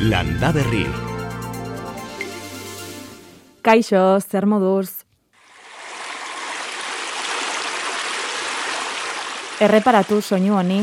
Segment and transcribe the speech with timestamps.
[0.00, 0.86] Landa Berri.
[3.60, 5.04] Kaixo, zer moduz?
[9.60, 10.80] Erreparatu soinu honi.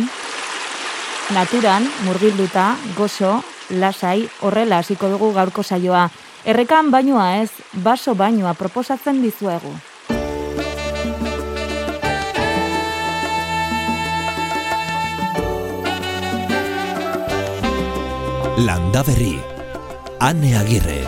[1.33, 3.41] Naturan, murgilduta, gozo,
[3.81, 6.11] lasai, horrela hasiko dugu gaurko saioa.
[6.45, 9.73] Errekan bainoa ez, baso bainoa proposatzen dizuegu.
[18.57, 19.37] Landa Berri.
[20.17, 21.05] Ane Agirre.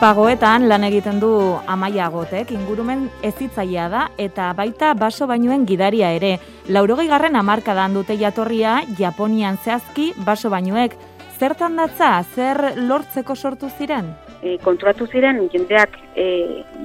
[0.00, 6.38] Pagoetan lan egiten du amaia gotek, ingurumen ezitzaia da, eta baita baso bainuen gidaria ere.
[6.72, 10.96] Laurogei garren amarkadan dute jatorria, Japonian zehazki baso bainuek.
[11.38, 14.14] Zertan datza, zer lortzeko sortu ziren?
[14.42, 16.26] e, konturatu ziren jendeak e,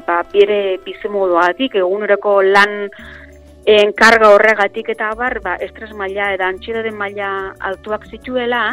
[0.08, 2.88] ba, bere bizimoduagatik, eguneroko lan
[3.70, 7.30] enkarga horregatik eta abar, ba, estres maila eta antxidaren maila
[7.70, 8.64] altuak zituela,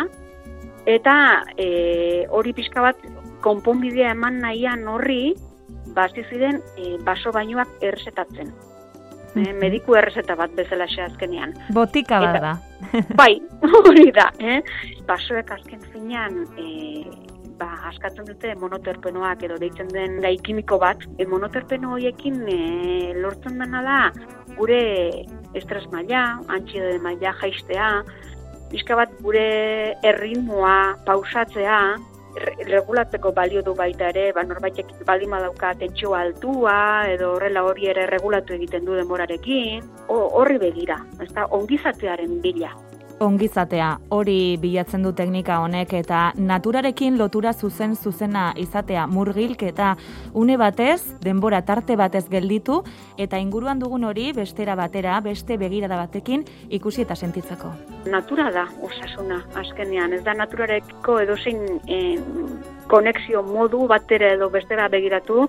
[0.88, 1.14] eta
[1.56, 3.06] e, hori pixka bat
[3.44, 5.36] konponbidea eman nahian horri,
[5.94, 8.52] basti ziren e, baso bainuak errezetatzen.
[9.38, 11.54] E, mediku errezeta bat bezala azkenean.
[11.76, 12.54] Botika bat da.
[13.20, 13.34] Bai,
[13.84, 14.60] hori da, eh?
[15.06, 17.04] Basoek azken finean, e,
[17.60, 21.04] ba, askatzen dute monoterpenoak edo deitzen den gai kimiko bat.
[21.18, 22.60] E, monoterpeno horiekin e,
[23.20, 24.00] lortzen dena da
[24.56, 24.82] gure
[25.58, 27.90] estres maila, antxide maila jaistea,
[28.70, 29.46] pixka bat gure
[30.06, 31.80] erritmoa pausatzea,
[32.66, 38.06] regulatzeko balio du baita ere, ba, norbaitek baldin badauka tentsio altua, edo horrela hori ere
[38.06, 42.70] regulatu egiten du denborarekin, O- horri begira, ezta ongizatearen bila.
[43.20, 49.90] Ongizatea, hori bilatzen du teknika honek eta naturarekin lotura zuzen zuzena izatea murgilk eta
[50.32, 52.78] une batez, denbora tarte batez gelditu
[53.20, 57.74] eta inguruan dugun hori bestera batera, beste begirada batekin ikusi eta sentitzeko.
[58.08, 61.60] Natura da osasuna azkenean, ez da naturarekiko edozein
[61.92, 62.16] eh,
[62.88, 65.44] konexio modu batera edo bestera begiratu,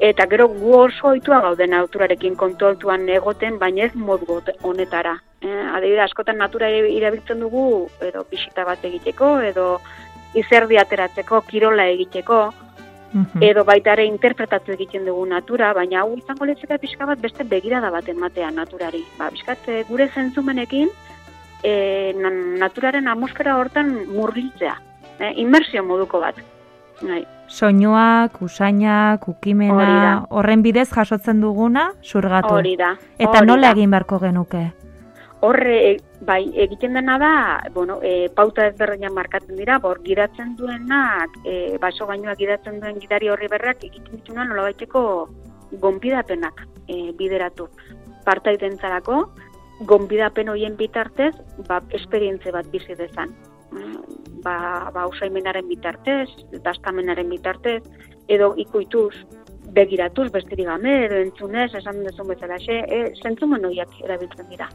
[0.00, 5.18] eta gero gu oso ohitua gaude naturarekin kontroltuan egoten, baina ez modu honetara.
[5.44, 9.80] Eh, adibide, askotan natura irabiltzen dugu, edo bisita bat egiteko, edo
[10.34, 12.38] izerdi ateratzeko, kirola egiteko,
[13.44, 17.90] edo baita ere interpretatu egiten dugu natura, baina hau izango litzeke pixka bat beste begirada
[17.94, 19.04] bat ematea naturari.
[19.18, 20.88] Ba, pixkat eh, gure zentzumenekin
[21.62, 22.32] e, na-
[22.64, 24.74] naturaren atmosfera hortan murgiltzea,
[25.20, 26.40] e, inmersio moduko bat.
[27.02, 27.24] Bai.
[27.46, 32.54] Soinuak, usainak, ukimena, horren bidez jasotzen duguna, surgatu.
[32.54, 32.94] Hori da.
[33.18, 33.76] Eta hori nola da.
[33.76, 34.64] egin beharko genuke?
[35.44, 37.34] Horre, e, bai, egiten dena da,
[37.74, 43.28] bueno, e, pauta ezberdinak markatzen dira, bor, gidatzen duenak, e, baso gainoak gidatzen duen gidari
[43.28, 45.02] horri berrak, egiten dituna nola baiteko
[45.82, 47.68] gonbidapenak e, bideratu.
[48.24, 49.18] Partaitentzarako,
[49.92, 51.34] gonbidapen horien bitartez,
[51.68, 53.36] ba, esperientze bat bizi dezan.
[53.72, 56.28] Mm, Ba, ba usaimenaren bitartez,
[56.66, 57.78] dastamenaren bitartez,
[58.28, 59.14] edo ikuituz,
[59.72, 63.64] begiratuz, besterik gabe, edo entzunez, esan duzun bezala, e, zentzumen
[64.04, 64.68] erabiltzen dira.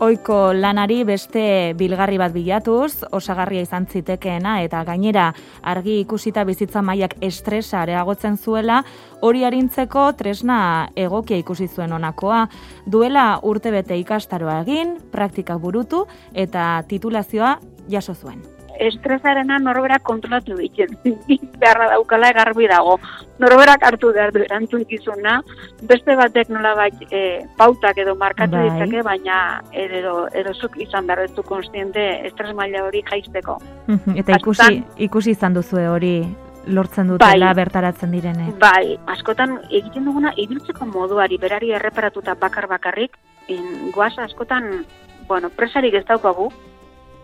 [0.00, 5.26] Oiko lanari beste bilgarri bat bilatuz, osagarria izan zitekeena eta gainera
[5.60, 8.78] argi ikusita bizitza mailak estresa areagotzen zuela,
[9.20, 10.60] hori arintzeko tresna
[10.96, 12.46] egokia ikusi zuen honakoa.
[12.86, 17.58] Duela urtebete ikastaroa egin, praktika burutu eta titulazioa
[17.92, 18.40] jaso zuen.
[18.80, 20.96] Estresarena norberak kontrolatu egiten.
[21.60, 22.98] Beharra daukala garbi dago.
[23.40, 25.38] Norberak hartu behar du erantzukizuna,
[25.88, 27.22] beste batek nolabait e,
[27.56, 28.66] pautak edo markatu Bai.
[28.68, 29.38] ditzake, baina
[29.72, 33.58] edo, edo zuk izan behar duzu konstiente estres maila hori jaisteko.
[34.14, 36.14] eta ikusi, Askotan- ikusi izan duzue hori
[36.66, 37.54] lortzen dutela Bai.
[37.64, 38.58] bertaratzen direnek.
[38.60, 43.16] Bai, askotan egiten duguna ibiltzeko moduari berari erreparatuta bakar bakarrik,
[43.48, 44.84] in, goaz askotan,
[45.28, 46.50] bueno, presarik ez daukagu,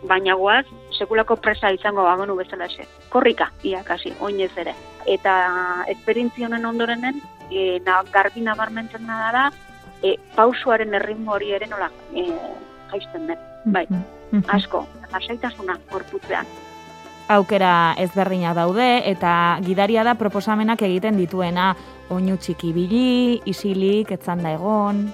[0.02, 0.66] baina goaz
[0.98, 2.86] sekulako presa izango bagonu bezala xe.
[3.08, 4.74] Korrika, iakasi, oinez ere.
[5.06, 9.50] Eta esperientzia honen ondorenen, e, na, garbi nabarmentzen da da,
[10.02, 12.26] e, pausuaren erritmo hori ere nola e,
[12.92, 13.38] jaisten den.
[13.64, 13.86] Bai,
[14.32, 14.44] Mhm.
[14.48, 16.46] asko, lasaitasuna gorputzean.
[17.28, 21.74] aukera ezberdinak daude eta gidaria da proposamenak egiten dituena
[22.08, 25.12] oinu txiki bili, isilik, etzanda egon.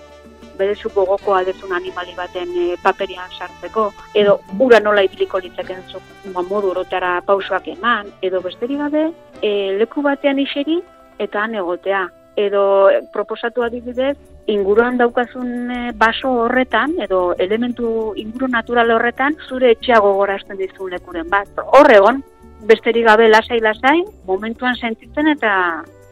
[0.59, 6.01] Berezu gogokoa dezun animali baten e, paperian sartzeko, edo ura nola ibiliko litzeken zu,
[6.35, 9.07] ba, modu orotara pausoak eman, edo besterik gabe,
[9.43, 10.81] e, leku batean iseri
[11.19, 12.09] eta han egotea.
[12.37, 14.17] Edo e, proposatu adibidez,
[14.51, 21.49] inguruan daukazun baso horretan, edo elementu inguru natural horretan, zure etxea gogorazten dizun lekuren bat.
[21.79, 22.23] Horregon,
[22.67, 25.55] besterik gabe lasai-lasai, momentuan sentitzen eta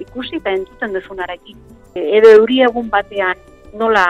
[0.02, 1.58] ikusi eta entzuten duzunarekin.
[1.94, 3.38] E, edo euri egun batean
[3.78, 4.04] nola,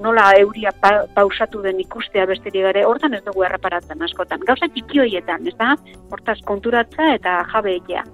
[0.00, 4.40] nola euria pa, pausatu den ikustea besterik gare, hortan ez dugu erraparatzen askotan.
[4.48, 5.74] Gauza txikioietan, ez da?
[6.10, 8.04] Hortaz konturatza eta jabe egia.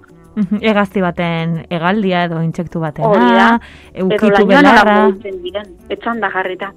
[0.61, 3.59] Egazti baten egaldia edo intsektu batena,
[3.93, 4.83] eukitu Edo belarra.
[4.85, 6.71] lainoan mugitzen diren, etzan da jarrita.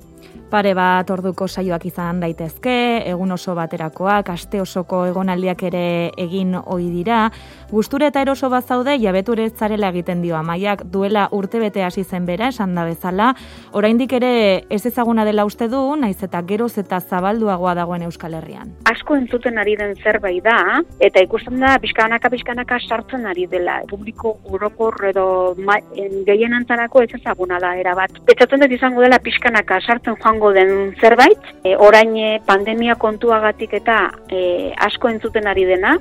[0.52, 2.72] Pare bat orduko saioak izan daitezke,
[3.08, 5.84] egun oso baterakoak, aste osoko egonaldiak ere
[6.20, 7.22] egin ohi dira.
[7.70, 12.50] Gustura eta eroso bat zaude, jabeture zarela egiten dio amaiak, duela urtebete hasi zen bera,
[12.52, 13.30] esan da bezala.
[13.72, 14.32] Oraindik ere
[14.68, 18.76] ez ezaguna dela uste du, naiz eta geroz eta zabalduagoa dagoen Euskal Herrian.
[18.92, 23.80] asko entzuten ari den zerbait da, eta ikusten da pixkanaka pixkanaka sartzen ari dela.
[23.88, 28.20] Publiko urokor edo ma, en, gehien antzarako ez ezaguna da erabat.
[28.28, 34.10] Betzatzen dut izango dela pixkanaka sartzen joango den zerbait, e, orain e, pandemia kontuagatik eta
[34.28, 35.96] e, asko entzuten ari dena,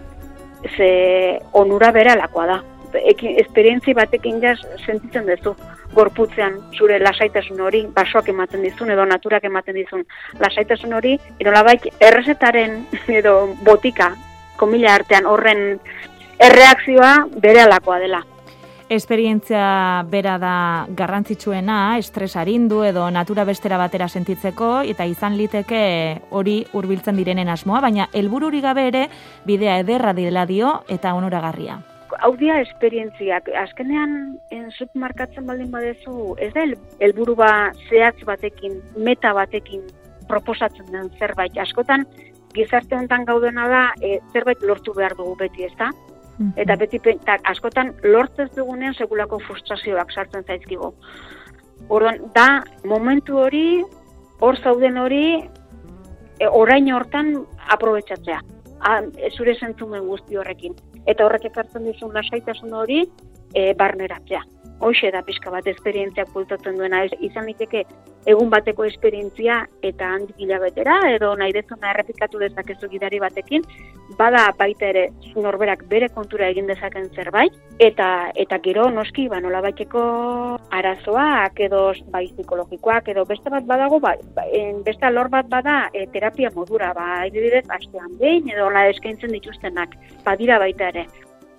[0.75, 2.59] ze onura beralakoa da.
[2.91, 5.53] Ekin, esperientzi batekin jaz sentitzen duzu
[5.93, 10.03] gorputzean zure lasaitasun hori, basoak ematen dizun edo naturak ematen dizun
[10.39, 12.81] lasaitasun hori, edo labait errezetaren
[13.21, 14.11] edo botika,
[14.57, 15.79] komila artean horren
[16.41, 18.23] erreakzioa bere alakoa dela.
[18.91, 26.57] Esperientzia bera da garrantzitsuena, estres arindu edo natura bestera batera sentitzeko, eta izan liteke hori
[26.75, 29.05] hurbiltzen direnen asmoa, baina helbururi gabe ere
[29.47, 31.79] bidea ederra dela dio eta onoragarria.
[32.19, 38.19] Hau dira esperientziak, azkenean en zuk markatzen baldin badezu, ez da hel- helburu ba zehatz
[38.27, 39.87] batekin, meta batekin
[40.27, 41.55] proposatzen den zerbait.
[41.57, 42.03] Askotan,
[42.51, 45.71] gizarte honetan gaudena da, e, zerbait lortu behar dugu beti, ez
[46.55, 50.93] Eta beti pe- ta, askotan lortzez dugunean sekulako frustrazioak sartzen zaizkigu.
[51.89, 53.83] Orduan, da momentu hori,
[54.39, 55.43] hor zauden hori,
[56.39, 57.33] e, orain hortan
[57.69, 58.39] aprobetsatzea.
[58.79, 59.01] A,
[59.37, 60.73] zure zentzumen guzti horrekin.
[61.05, 63.03] Eta horrek ekartzen dizun lasaitasun hori,
[63.53, 64.41] e, barneratzea.
[64.81, 67.83] Hoxe da pixka bat esperientziak bultatzen duena, izan liteke
[68.31, 73.65] egun bateko esperientzia eta handik hilabetera, edo nahi dezuna errepikatu dezakezu gidari batekin,
[74.17, 75.03] bada baita ere
[75.35, 80.01] norberak bere kontura egin dezaken zerbait, eta eta gero noski ba nolabaiteko
[80.77, 81.81] arazoak edo
[82.13, 86.51] bai psikologikoak edo beste bat badago ba, ba, en, beste alor bat bada e, terapia
[86.55, 86.93] modura.
[86.97, 89.97] Ba adibidez astean behin edo la eskaintzen dituztenak.
[90.25, 91.07] Badira baita ere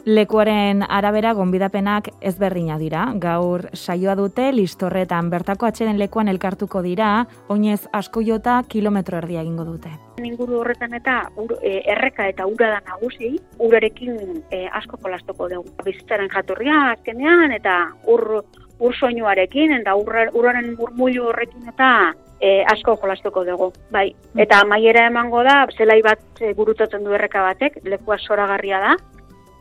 [0.03, 3.05] Lekuaren arabera gonbidapenak ezberdina dira.
[3.23, 9.65] Gaur saioa dute listorretan bertako atxeden lekuan elkartuko dira, oinez asko jota kilometro erdia egingo
[9.65, 9.93] dute.
[10.23, 15.71] inguru horretan eta ur, e, erreka eta ura da nagusi, urarekin e, asko jolastoko dugu.
[15.85, 18.43] Bizitzaren jatorria azkenean eta ur,
[18.81, 23.73] ur soinuarekin eta uraren murmullu horrekin eta e, asko jolastoko dugu.
[23.91, 28.97] Bai, eta amaiera emango da, zelai bat e, gurutatzen du erreka batek, lekua soragarria da,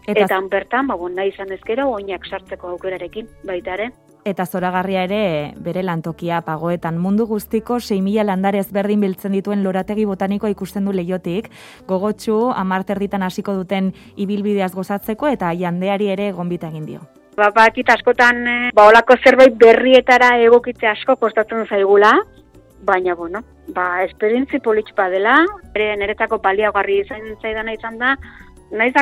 [0.07, 3.91] Eta, eta, bertan, ba, nahi izan ezkero, oinak sartzeko aukerarekin, baita ere.
[4.25, 10.51] eta zoragarria ere bere lantokia pagoetan mundu guztiko 6.000 landare ezberdin biltzen dituen lorategi botanikoa
[10.53, 11.49] ikusten du leiotik,
[11.87, 17.01] gogotsu amarterditan hasiko duten ibilbideaz gozatzeko eta jandeari ere gonbita egin dio.
[17.35, 22.13] Ba, bakit askotan, e, ba, olako zerbait berrietara egokitze asko kostatzen zaigula,
[22.85, 23.41] baina, bueno,
[23.73, 25.39] ba, esperientzi politx badela,
[25.73, 28.15] ere niretzako baliagarri izan zaidana izan da,
[28.71, 28.93] naiz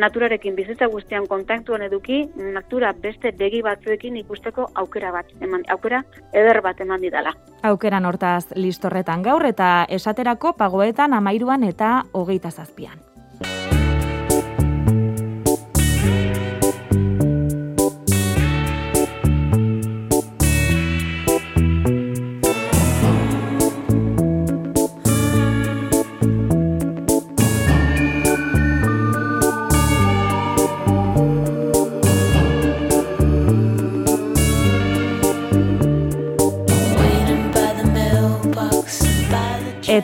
[0.00, 6.62] naturarekin bizitza guztian kontaktuan eduki, natura beste begi batzuekin ikusteko aukera bat, eman, aukera eder
[6.62, 7.34] bat eman didala.
[7.62, 13.15] Aukeran hortaz listorretan gaur eta esaterako pagoetan amairuan eta hogeita zazpian.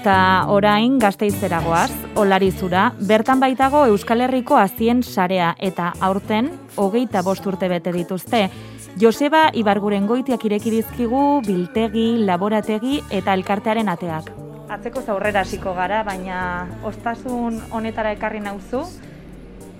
[0.03, 7.47] Eta orain gazteizera goaz, olarizura, bertan baitago Euskal Herriko azien sarea eta aurten hogeita bost
[7.47, 8.41] urte bete dituzte.
[8.99, 14.35] Joseba Ibarguren goitiak ireki dizkigu biltegi, laborategi eta elkartearen ateak.
[14.75, 18.83] Atzeko zaurrera hasiko gara, baina ostasun honetara ekarri nauzu,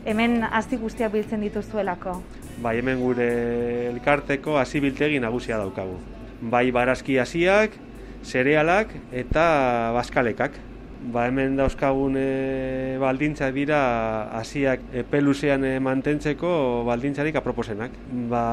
[0.07, 2.21] hemen hasi guztiak biltzen dituzuelako.
[2.63, 3.33] Bai, hemen gure
[3.91, 5.99] elkarteko hasi biltegi nagusia daukagu.
[6.43, 7.75] Bai, barazki hasiak,
[8.25, 10.59] zerealak eta baskalekak.
[11.03, 13.79] Ba, hemen dauzkagun e, baldintzak dira
[14.39, 17.97] hasiak epeluzean e, mantentzeko baldintzarik aproposenak.
[18.31, 18.45] Ba,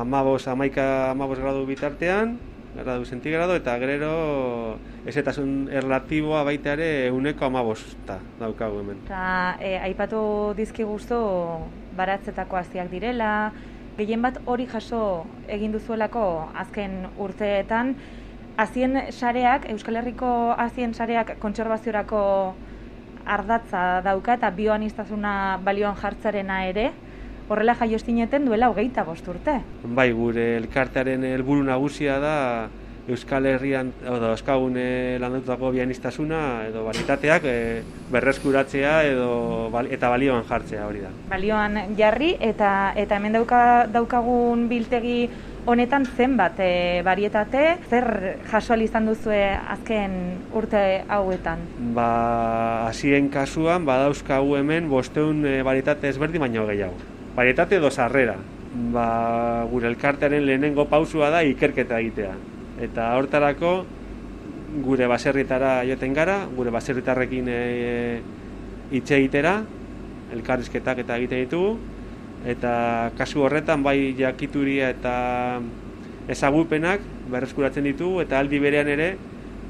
[0.00, 2.38] amabos, amaika amabos gradu bitartean,
[2.72, 9.04] gradu zentigrado, eta gero ezetasun erlatiboa baita ere uneko amabosta daukagu hemen.
[9.04, 10.22] Eta e, aipatu
[10.56, 11.20] dizki guztu
[12.00, 13.52] baratzetako haziak direla,
[13.98, 16.24] gehien bat hori jaso egin duzuelako
[16.64, 17.92] azken urteetan,
[18.60, 22.22] azien sareak, Euskal Herriko azien sareak kontserbaziorako
[23.24, 25.32] ardatza dauka eta bioanistazuna
[25.64, 26.90] balioan jartzarena ere,
[27.48, 29.60] horrela jaiostineten duela hogeita bost urte.
[29.84, 32.36] Bai, gure elkartearen helburu nagusia da
[33.10, 34.76] Euskal Herrian, edo euskagun
[35.18, 37.54] landutako bianistasuna edo balitateak e,
[38.12, 39.30] berreskuratzea edo
[39.90, 41.10] eta balioan jartzea hori da.
[41.32, 45.30] Balioan jarri eta eta hemen dauka, daukagun biltegi
[45.66, 48.06] honetan zenbat e, varietate, zer
[48.50, 49.40] jaso ahal izan duzue
[49.74, 50.14] azken
[50.56, 51.62] urte hauetan?
[51.96, 56.96] Ba, hasien kasuan badauzkagu hemen bosteun e, varietate ezberdin baino gehiago.
[57.36, 58.36] Varietate edo sarrera.
[58.94, 59.06] Ba,
[59.70, 62.34] gure elkartearen lehenengo pausua da ikerketa egitea.
[62.80, 63.74] Eta hortarako
[64.84, 67.62] gure baserritara joten gara, gure baserritarrekin e,
[68.90, 69.60] hitz egitera,
[70.34, 71.74] elkarrizketak eta egiten ditugu,
[72.46, 75.60] eta kasu horretan bai jakituria eta
[76.30, 79.16] ezagupenak berreskuratzen ditugu eta aldi berean ere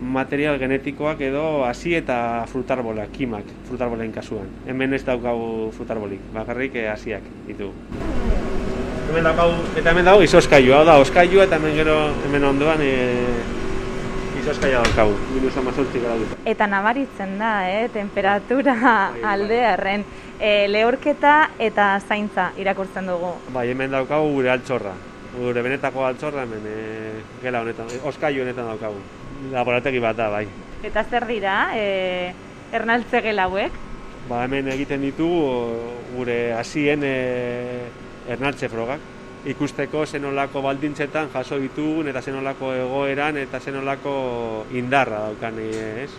[0.00, 4.48] material genetikoak edo hasi eta frutarbolak, kimak, frutarbolen kasuan.
[4.66, 7.74] Hemen ez daukagu frutarbolik, bakarrik eh, hasiak ditugu.
[9.10, 12.94] Hemen daukagu, eta hemen dago izoskailu, hau da, oskailua eta hemen gero hemen ondoan e,
[14.40, 16.08] izoskaila daukagu, minus amazortzik.
[16.48, 18.76] Eta nabaritzen da, eh, temperatura
[19.34, 20.06] aldearren.
[20.40, 23.35] E, lehorketa eta zaintza irakurtzen dugu.
[23.52, 24.94] Bai, hemen daukagu gure altxorra.
[25.35, 26.76] Gure benetako altxorra hemen e,
[27.42, 29.02] gela honetan, oskailu honetan daukagu.
[29.52, 30.47] Laborategi bat da, bai.
[30.82, 32.32] Eta zer dira, e,
[32.73, 33.76] ernaltze gelauek?
[34.30, 35.42] Ba, hemen egiten ditugu
[36.14, 37.14] gure hasien e,
[38.32, 39.04] ernaltze frogak.
[39.50, 44.16] Ikusteko zenolako baldintzetan jaso ditugun eta zenolako egoeran eta zenolako
[44.76, 45.70] indarra daukan e,
[46.06, 46.11] ez?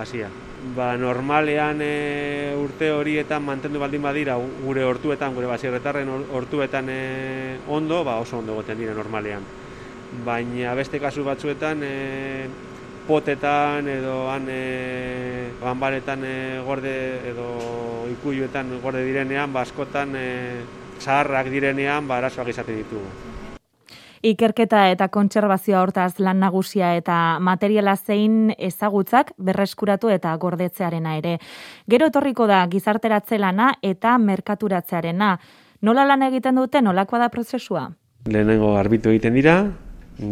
[0.00, 0.32] Hasia.
[0.74, 7.58] Ba, normalean e, urte horietan mantendu baldin badira gure hortuetan, gure basirretarren hor- hortuetan e,
[7.68, 9.44] ondo, ba oso ondo goten dira normalean.
[10.26, 12.48] Baina beste kasu batzuetan e,
[13.06, 16.34] potetan edo han e, ganbaretan e,
[16.66, 16.96] gorde
[17.30, 17.46] edo
[18.16, 20.26] ikuiluetan gorde direnean, ba askotan e,
[20.98, 23.35] zaharrak direnean, ba arazoak izaten ditugu.
[24.26, 31.36] Ikerketa eta kontserbazioa hortaz lan nagusia eta materiala zein ezagutzak berreskuratu eta gordetzearena ere.
[31.86, 35.36] Gero etorriko da gizarteratze lana eta merkaturatzearena.
[35.86, 37.84] Nola lan egiten dute, nolakoa da prozesua?
[38.26, 39.56] Lehenengo garbitu egiten dira,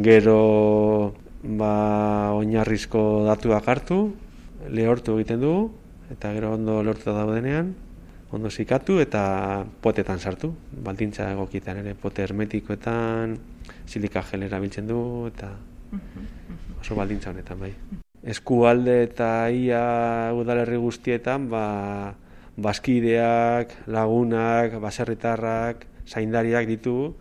[0.02, 4.02] gero ba, oinarrizko datuak hartu,
[4.74, 5.70] lehortu egiten dugu,
[6.10, 7.74] eta gero ondo lortuta daudenean,
[8.34, 9.24] ondo zikatu eta
[9.84, 10.50] potetan sartu,
[10.82, 13.38] baldintza egokitan ere, pote hermetikoetan,
[13.86, 14.98] silika gel erabiltzen du,
[15.28, 15.52] eta
[16.80, 17.72] oso baldintza honetan bai.
[18.24, 22.14] Eskualde eta ia udalerri guztietan, ba,
[22.56, 27.12] baskideak, lagunak, baserritarrak, zaindariak ditugu,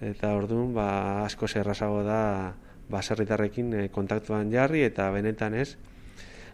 [0.00, 0.88] eta orduan ba,
[1.26, 2.54] asko zerrazago da
[2.88, 5.76] baserritarrekin eh, kontaktuan jarri eta benetan ez,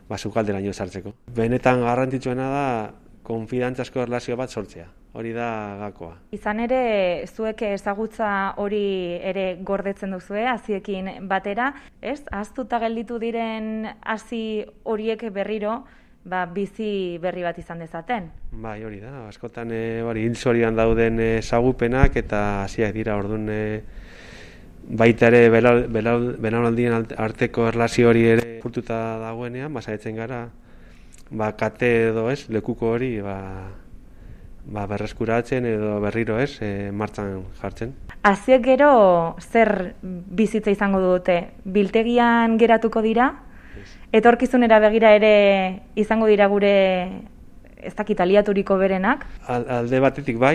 [0.08, 1.14] ba, sukalderaino sartzeko.
[1.36, 2.66] Benetan garrantzitsuena da
[3.24, 4.88] konfidantzazko erlazio bat sortzea.
[5.14, 6.16] Hori da gakoa.
[6.34, 6.78] Izan ere,
[7.30, 8.28] zuek ezagutza
[8.58, 11.68] hori ere gordetzen duzue, haziekin batera,
[12.02, 12.24] ez?
[12.34, 15.84] Aztuta gelditu diren hasi horiek berriro,
[16.24, 18.26] ba, bizi berri bat izan dezaten.
[18.50, 19.28] Bai, hori da.
[19.28, 23.60] Askotan e, hori hilzorian dauden ezagupenak eta hasiak dira ordun e,
[24.84, 30.48] baita ere bela- bela- belaunaldien arteko erlazio hori ere furtuta dagoenean, ba saiatzen gara
[31.30, 33.38] ba kate edo ez, lekuko hori ba
[34.66, 37.92] ba berreskuratzen edo berriro ez, e, martxan jartzen.
[38.24, 41.50] Haziek gero zer bizitza izango dute?
[41.64, 43.32] Biltegian geratuko dira?
[44.14, 45.34] Etorkizunera begira ere
[45.98, 46.74] izango dira gure
[47.84, 49.26] ez dakit aliaturiko berenak?
[49.52, 50.54] Al- alde batetik bai,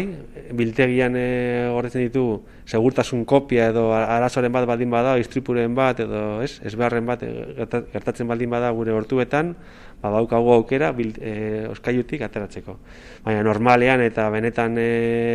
[0.58, 6.56] biltegian e, gordetzen ditugu segurtasun kopia edo arazoren bat baldin bada, istripuren bat edo ez,
[6.66, 9.54] ezbeharren bat e, gerta- gertatzen baldin bada gure hortuetan,
[10.02, 12.78] ba daukagu aukera bil, e, oskailutik ateratzeko.
[13.26, 14.90] Baina normalean eta benetan e,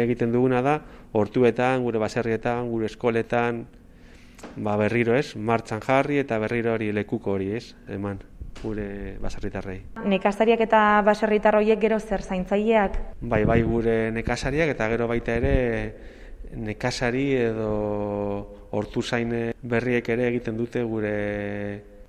[0.05, 0.79] egiten duguna da
[1.13, 3.65] hortuetan, gure baserrietan, gure eskoletan,
[4.57, 8.21] ba berriro ez, martxan jarri eta berriro hori lekuko hori ez, eman
[8.63, 9.81] gure baserritarrei.
[10.09, 12.99] Nekazariak eta baserritar horiek gero zer zaintzaileak?
[13.21, 15.57] Bai, bai gure nekazariak eta gero baita ere
[16.55, 17.71] nekazari edo
[18.75, 21.15] hortu zain berriek ere egiten dute gure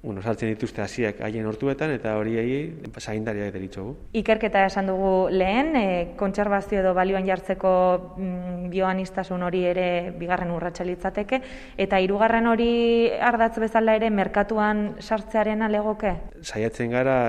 [0.05, 3.95] bueno, saltzen dituzte hasiak haien hortuetan eta horiei zaindariak deritzogu.
[4.21, 5.87] Ikerketa esan dugu lehen, e,
[6.19, 7.73] kontserbazio edo balioan jartzeko
[8.13, 9.87] mm, bioanistasun hori ere
[10.19, 11.41] bigarren urratsa litzateke
[11.81, 12.69] eta hirugarren hori
[13.17, 16.13] ardatz bezala ere merkatuan sartzearen alegoke.
[16.41, 17.19] Saiatzen gara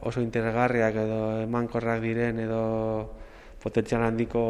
[0.00, 2.64] oso interesgarriak edo emankorrak diren edo
[3.60, 4.42] potentzial handiko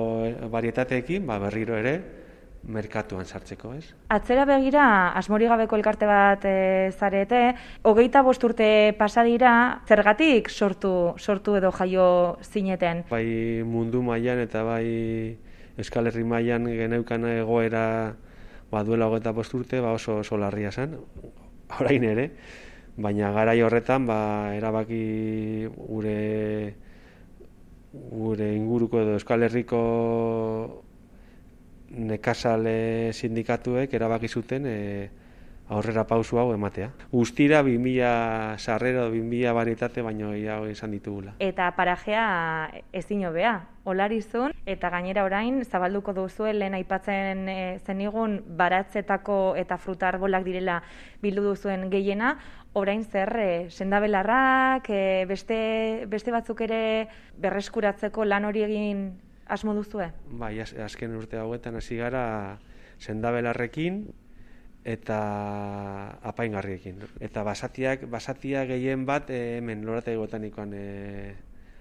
[0.53, 2.20] varietateekin, ba berriro ere
[2.63, 3.95] merkatuan sartzeko, ez?
[4.13, 4.85] Atzera begira,
[5.17, 7.41] asmori gabeko elkarte bat e, zarete,
[7.89, 9.53] hogeita bost urte pasa dira,
[9.89, 13.05] zergatik sortu, sortu edo jaio zineten?
[13.11, 14.85] Bai mundu mailan eta bai
[15.81, 17.85] Euskal Herri mailan geneukan egoera
[18.71, 20.99] ba, duela hogeita bost urte, ba oso, oso larria zen,
[21.81, 22.31] orain ere,
[23.01, 24.21] baina garai horretan ba,
[24.59, 26.77] erabaki gure
[27.91, 29.81] gure inguruko edo Euskal Herriko
[31.91, 34.77] nekazale sindikatuek erabaki zuten e,
[35.71, 36.91] aurrera pausu hau ematea.
[37.13, 41.37] Guztira 2000 sarrera 2000 varietate baino gehiago izan ditugula.
[41.39, 42.25] Eta parajea
[42.93, 43.55] ezin hobea.
[43.91, 50.83] Olarizun eta gainera orain zabalduko duzu lehen aipatzen e, zenigun baratzetako eta fruta arbolak direla
[51.23, 52.35] bildu duzuen gehiena,
[52.75, 55.59] orain zer e, sendabelarrak, e, beste,
[56.11, 57.09] beste batzuk ere
[57.41, 59.11] berreskuratzeko lan hori egin
[59.51, 60.11] asmo duzue?
[60.31, 62.59] Bai, az, azken urte hauetan hasi gara
[63.01, 64.05] sendabelarrekin
[64.85, 65.19] eta
[66.23, 67.03] apaingarriekin.
[67.21, 70.87] Eta basatiak, basatia gehien bat e, hemen lorate botanikoan e,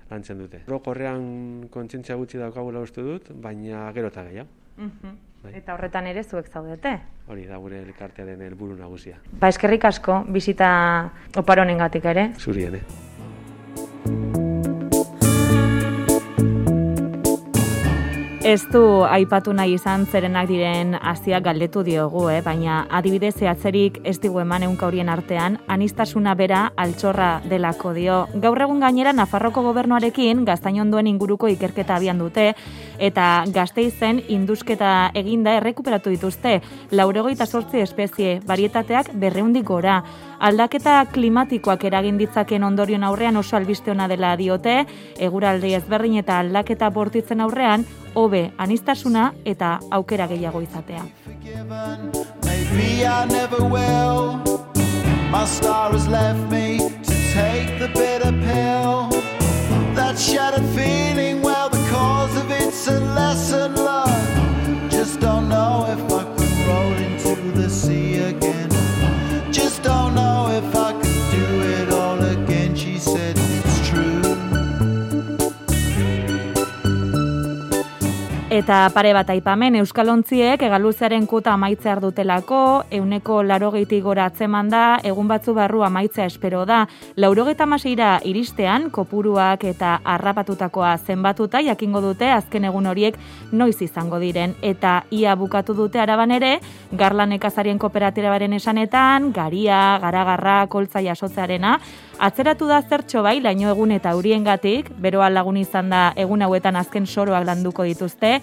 [0.09, 0.63] lantzen dute.
[0.67, 4.49] Rokorrean kontzientzia gutxi daukagula uste dut, baina gero eta gehiago.
[4.77, 5.17] Mhm.
[5.39, 5.53] Bai.
[5.55, 6.97] Eta horretan ere zuek zaudete.
[7.31, 9.21] Hori da gure elkartearen helburu nagusia.
[9.39, 10.67] Ba, eskerrik asko, bisita
[11.39, 12.33] oparonengatik ere.
[12.35, 14.47] Zurien, eh?
[18.39, 22.37] Ez du aipatu nahi izan zerenak diren haziak galdetu diogu, eh?
[22.39, 28.21] baina adibidez zehatzerik ez digu eman eunka horien artean, anistasuna bera altxorra delako dio.
[28.39, 32.53] Gaur egun gainera Nafarroko gobernuarekin gaztainonduen inguruko ikerketa abian dute,
[32.99, 36.59] eta gazte izen indusketa eginda errekuperatu dituzte,
[36.91, 40.03] lauregoita sortzi espezie, varietateak berreundik gora.
[40.39, 44.85] Aldaketa klimatikoak eragin ditzaken ondorion aurrean oso albiste ona dela diote,
[45.17, 51.03] eguraldi ezberdin eta aldaketa bortitzen aurrean, hobe anistasuna eta aukera gehiago izatea.
[55.31, 59.09] My star has left me to take the bitter pill.
[59.93, 61.08] That shattered feeling,
[78.59, 82.57] Eta pare bat aipamen Euskalontziek egaluzearen kuta amaitzear dutelako,
[82.97, 86.81] euneko larogeitik gora atzeman da, egun batzu barru amaitzea espero da.
[87.15, 93.15] Laurogeita maseira iristean, kopuruak eta harrapatutakoa zenbatuta jakingo dute azken egun horiek
[93.53, 94.57] noiz izango diren.
[94.59, 96.57] Eta ia bukatu dute araban ere,
[96.91, 101.77] garlan ekazarien kooperatibaren esanetan, garia, garagarra, koltza jasotzearena,
[102.19, 107.05] Atzeratu da zertxo bai, laino egun eta uriengatik, beroa lagun izan da egun hauetan azken
[107.07, 108.33] soroak landuko dituzte,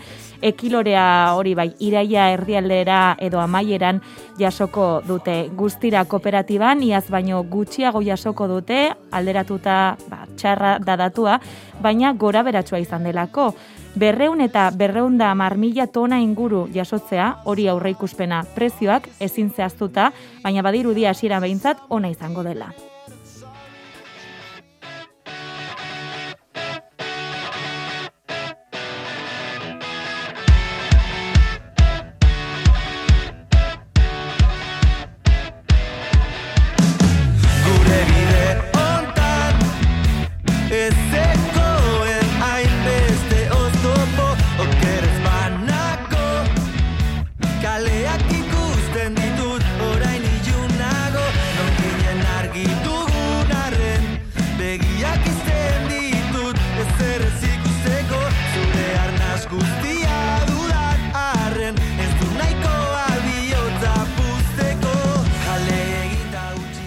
[0.41, 4.01] ekilorea hori bai, iraia erdialdera edo amaieran
[4.41, 8.81] jasoko dute guztira kooperatiban, iaz baino gutxiago jasoko dute,
[9.13, 9.77] alderatuta
[10.09, 11.37] ba, txarra dadatua,
[11.85, 13.51] baina gora beratsua izan delako.
[13.93, 20.65] Berreun eta berreun da marmila tona inguru jasotzea, hori aurre ikuspena prezioak ezin zehaztuta, baina
[20.65, 22.73] badirudi hasiera behintzat ona izango dela.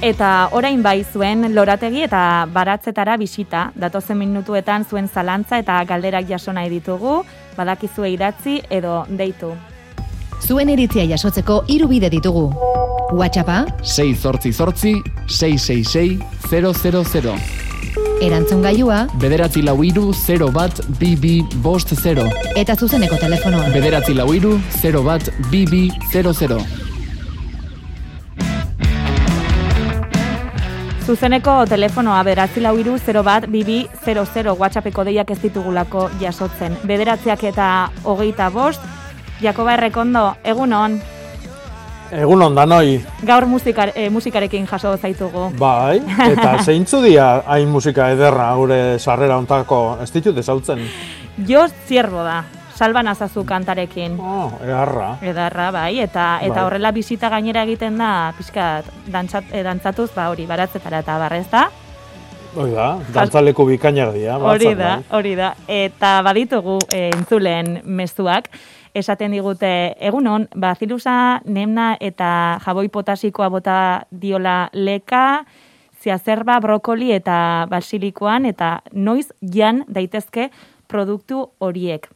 [0.10, 3.68] Eta orain bai zuen lorategi eta baratzetara bisita.
[3.78, 7.20] Datozen minutuetan zuen zalantza eta galderak jaso nahi ditugu,
[7.58, 9.52] badakizue idatzi edo deitu.
[10.42, 12.48] Zuen iritzia jasotzeko hiru bide ditugu.
[13.14, 14.96] WhatsAppa, 6 zortzi zortzi,
[15.28, 16.18] 666
[16.50, 17.38] 000.
[18.22, 22.26] erantzun gailua Bederatzi lau iru, 0 bat, BB, bost 0.
[22.56, 23.70] eta zuzeneko telefonoa.
[23.74, 26.89] Bederatzi lau iru, 0 bat, BB, 00.
[31.10, 36.76] Zuzeneko telefonoa beratzi lau iru 0 bat bibi 00 WhatsAppeko deiak ez ditugulako jasotzen.
[36.86, 37.70] Bederatziak eta
[38.04, 38.84] hogeita bost,
[39.42, 41.00] Jakoba Errekondo, egun on,
[42.14, 45.50] Egun ondanoi, gaur musikar, eh, musikarekin jaso zaitugu.
[45.58, 50.86] bai, eta zeintzu dia hain musika ederra gure sarrera ontako, ez ditut ezautzen.
[51.48, 52.44] Jo zierbo da,
[52.80, 54.16] salban azazu kantarekin.
[54.20, 55.18] Oh, eharra.
[55.22, 56.64] Edarra, bai, eta eta Bai.
[56.64, 61.68] horrela bisita gainera egiten da, pixkat, dantzat, eh, dantzatuz, ba hori, baratzetara eta barrez da.
[62.56, 64.38] Hoi da, dantzaleku bikainak dira.
[64.40, 65.18] Hori batzak, da, bai.
[65.20, 65.54] hori da.
[65.68, 68.48] Eta baditugu e, entzulen mezuak,
[68.96, 69.72] esaten digute,
[70.10, 71.16] egunon, bazilusa,
[71.46, 72.32] nemna eta
[72.64, 75.44] jaboi potasikoa bota diola leka,
[76.00, 80.48] ziazerba, brokoli eta basilikoan, eta noiz jan daitezke
[80.90, 82.08] produktu horiek,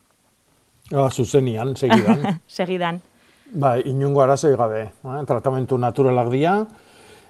[0.92, 2.40] Ah, zuzenian, segidan.
[2.48, 3.02] segidan.
[3.54, 4.82] bai, inungo arazoi gabe.
[4.90, 5.22] Eh?
[5.30, 6.58] Tratamentu naturalak dira,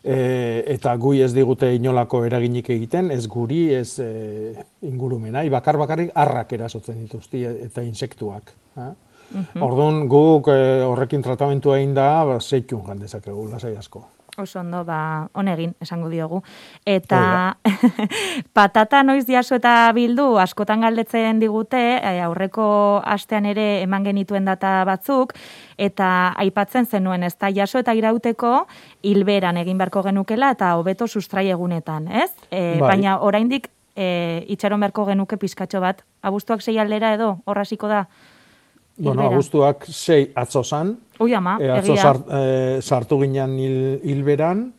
[0.03, 4.53] e, eta gui ez digute inolako eraginik egiten, ez guri, ez e,
[4.87, 8.53] ingurumena, bakar bakarrik arrak erasotzen dituzti eta insektuak.
[8.77, 8.91] Eh?
[9.61, 14.07] Orduan guk e, horrekin tratamentua egin da, ba, zeitun jan dezakegu, lasai asko.
[14.37, 16.41] Oso ondo, ba, honegin, esango diogu.
[16.89, 17.57] Eta
[18.57, 22.65] patata noiz jaso eta bildu, askotan galdetzen digute, eh, aurreko
[23.05, 25.35] astean ere eman genituen data batzuk,
[25.77, 28.65] eta aipatzen zenuen, ez da jaso eta irauteko
[29.05, 32.31] hilberan egin beharko genukela eta hobeto sustrai egunetan, ez?
[32.49, 32.95] E, Bai.
[32.95, 36.01] Baina oraindik e, itxaron beharko genuke pizkatxo bat.
[36.25, 38.07] Abuztuak sei aldera edo, horrasiko da?
[38.97, 39.35] Bueno, Hilbera.
[39.35, 40.61] abuztuak sei atzo
[41.19, 44.73] Ui ama, e, atzo sart, e, sartu ginen hil, hilberan,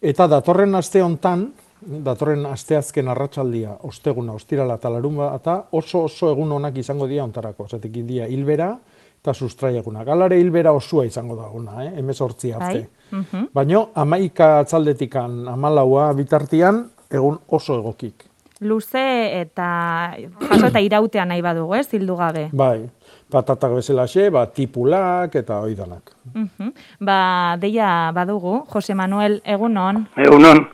[0.00, 6.52] eta datorren aste hontan, datorren asteazken arratsaldia, osteguna, ostirala eta larun eta oso oso egun
[6.52, 8.76] onak izango dira ontarako, zatik dira hilbera
[9.20, 10.04] eta sustraieguna.
[10.04, 11.92] Galare hilbera osua izango da ona, eh?
[11.98, 12.86] emezortzi arte.
[13.10, 13.48] Bai, mhm.
[13.54, 18.24] Baino, amaika atzaldetikan amalaua bitartian, egun oso egokik.
[18.60, 20.16] Luze eta
[20.48, 21.86] jaso eta irautea nahi badugu, ez?
[21.94, 22.48] Hildu gabe.
[22.52, 22.88] Bai,
[23.30, 26.12] patatak bezalaxe, ba, tipulak eta oidanak.
[26.34, 26.72] Mhm.
[27.00, 30.06] Ba, deia badugu, Jose Manuel, egunon.
[30.16, 30.66] Egunon.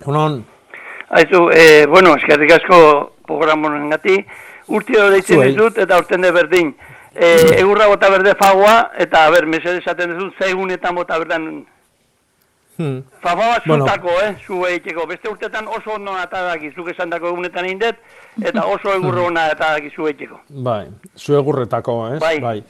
[0.00, 0.44] Egunon,
[1.08, 4.16] Aizu, eh, bueno, eskerrik asko programonen gati.
[4.68, 5.52] Urtio deitzen Zuei.
[5.52, 6.74] dizut eta urten de berdin.
[7.14, 11.64] Eh, egurra bota berde fagoa eta, a ber, mesede esaten dizut, zeigunetan bota berdan
[12.78, 13.02] hmm.
[13.22, 13.84] Fagoa Bueno.
[13.84, 15.06] zutako, eh, zu eiteko.
[15.06, 17.96] Beste urtetan oso ondo atadaki, zuk esan dako egunetan indet,
[18.42, 20.40] eta oso egurro ona atadaki zu eiteko.
[20.48, 20.86] Bai,
[21.16, 22.20] zuegurretako, ez?
[22.20, 22.62] Bai.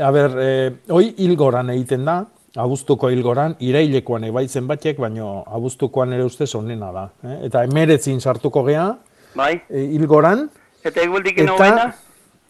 [0.00, 2.24] A ber, eh, hoi hilgoran egiten da,
[2.56, 7.08] abuztuko hilgoran, irailekoan ebaitzen batek, baino abuztukoan ere ustez onena da.
[7.24, 7.38] Eh?
[7.48, 8.92] Eta emeretzin sartuko gea,
[9.34, 9.62] Bai?
[9.68, 10.50] e, hilgoran,
[10.84, 11.94] Eta eguldik Eta- enobena?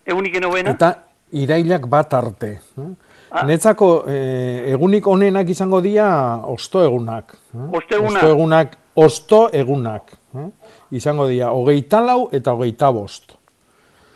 [0.04, 0.70] Egunik enobena?
[0.74, 0.88] eta
[1.32, 2.48] irailak bat arte.
[2.78, 2.88] Eh?
[3.34, 3.42] Ah.
[3.42, 6.06] Netzako eh, egunik onenak izango dira
[6.46, 7.32] osto egunak.
[7.34, 7.64] Eh?
[7.80, 8.22] Ostegunak.
[8.22, 10.12] Osto egunak, osto egunak.
[10.38, 10.46] Eh?
[10.94, 13.32] Izango dira, hogeita lau eta hogeita bost.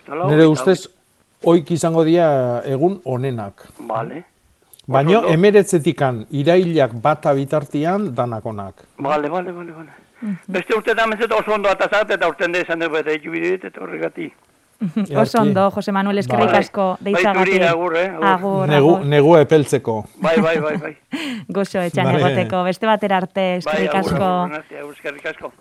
[0.07, 0.89] Nire hogeita- ustez,
[1.43, 3.67] oik izango dira egun onenak.
[3.79, 4.25] Vale.
[4.89, 5.29] Ondo.
[5.29, 8.87] emeretzetikan irailak bata bitartian danakonak.
[8.99, 9.91] Vale, vale, vale, vale.
[10.49, 13.83] Beste urtetan mezet oso ondo atazat eta urten de esan dugu eta ekiu bideit eta
[13.83, 14.31] horregati.
[15.17, 16.59] Oso ondo, Jose Manuel, eskerrik Bai.
[16.61, 17.55] asko Bai, deitzagatik.
[17.55, 18.25] zuri, agur, eh, agur.
[18.29, 19.07] Agur, Negu, agur.
[19.07, 20.05] negu epeltzeko.
[20.23, 20.93] Bai, bai, bai, bai.
[21.49, 24.77] Gozo etxan egoteko, beste batera arte, Bai, eskerrik agur, asko.
[24.79, 25.53] agur, eskerrik asko.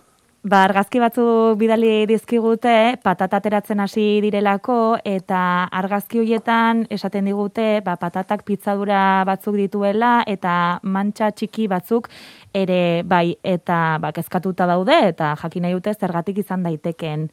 [0.47, 1.23] Ba, argazki batzu
[1.59, 5.39] bidali dizkigute, patata ateratzen hasi direlako, eta
[5.75, 12.07] argazki horietan esaten digute, ba, patatak pitzadura batzuk dituela, eta mantxa txiki batzuk
[12.53, 17.27] ere, bai, eta ba, kezkatuta daude, eta jakin nahi dute zergatik izan daiteken.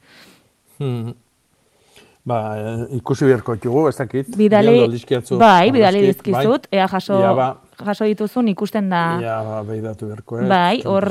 [0.80, 1.12] Hmm.
[2.24, 4.30] Ba, eh, ikusi beharko ditugu, ez dakit.
[4.36, 4.78] Bidali,
[5.38, 7.48] bai, bidali dizkizut, ea jaso, Ja, ba.
[7.84, 10.48] jaso dituzun ikusten da, Ja, ba, behidatu beharko, ez?
[10.48, 11.04] bai, hor,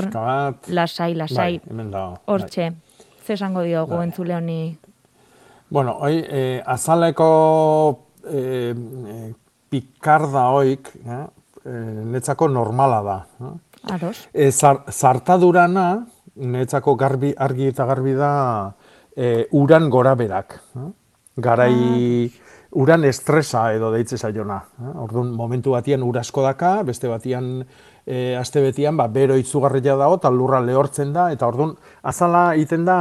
[0.69, 2.17] lasai, lasai, Bai, hemen dago.
[2.25, 2.71] hortxe.
[3.27, 4.07] Ze esango diogu Bai.
[4.07, 4.77] entzule honi?
[5.69, 7.99] Bueno, hoi, eh, azaleko
[8.31, 9.33] eh, eh,
[9.69, 11.25] pikarda hoik, eh,
[11.65, 11.69] eh,
[12.05, 13.25] netzako normala da.
[13.41, 13.93] Eh?
[13.93, 14.29] Ados?
[14.33, 18.73] E, zar, zartadurana, netzako garbi, argi eta garbi da,
[19.15, 20.59] e, uran gora berak.
[20.75, 20.89] Eh?
[21.37, 22.29] Garai,
[22.77, 24.59] uran estresa edo deitze zaiona.
[24.81, 24.93] Eh?
[25.05, 27.63] Orduan, momentu batian ur asko daka, beste batian
[28.05, 32.85] e, aste betian, ba, bero itzugarria dago, eta lurra lehortzen da, eta orduan, azala egiten
[32.85, 32.97] da,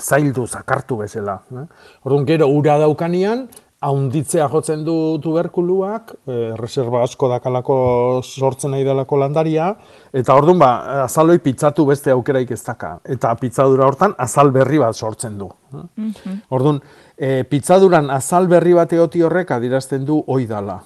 [0.00, 1.40] zaildu, zakartu bezala.
[1.52, 1.66] Eh?
[2.04, 3.46] Orduan, gero ura daukanian,
[3.82, 7.76] haunditzea jotzen du tuberkuluak, e, reserva asko dakalako
[8.22, 9.72] sortzen nahi delako landaria,
[10.14, 10.70] eta orduan ba,
[11.04, 12.94] azaloi pitzatu beste aukeraik ez daka.
[13.04, 15.50] Eta pitzadura hortan azal berri bat sortzen du.
[15.74, 16.36] eh?
[16.50, 16.78] Orduan,
[17.16, 20.80] e, pitzaduran azal berri bat eoti horrek adierazten du hoi dala.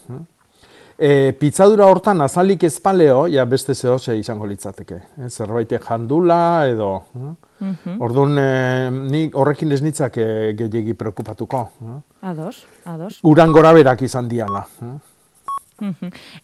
[0.98, 5.00] E, pitzadura hortan azalik ezpaleo, ja beste zehose izango litzateke.
[5.20, 6.38] E, zerbaitek jandula
[6.70, 6.92] edo...
[7.16, 7.34] eh?
[7.58, 7.98] Mhm.
[8.04, 11.60] Orduan, e, ni horrekin ez nitzak e, gehiagi preokupatuko.
[11.84, 11.98] eh?
[12.32, 13.18] Ados, ados.
[13.24, 14.64] Uran gora berak izan diala.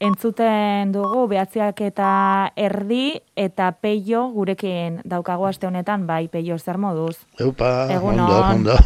[0.01, 2.09] Entzuten dugu behatziak eta
[2.57, 7.17] erdi eta peio gurekin daukago aste honetan, bai peio zer moduz.
[7.41, 8.29] Eupa, Egunon.
[8.29, 8.77] ondo, ondo.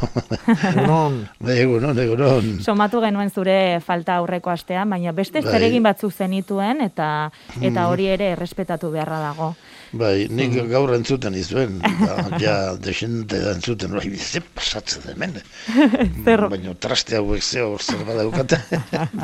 [0.70, 1.18] Egunon.
[1.56, 2.50] Egunon, egunon.
[2.62, 5.52] Somatu genuen zure falta aurreko astean, baina beste Bai.
[5.52, 7.30] zeregin batzuk zenituen eta
[7.60, 9.54] eta hori ere errespetatu beharra dago.
[9.92, 10.70] Bai, nik Mm.
[10.70, 15.36] gaur entzuten izuen, da, ja, desente entzuten, bai, ze pasatzen hemen.
[16.26, 18.58] Zer- Baina traste hauek zeo zer badaukate.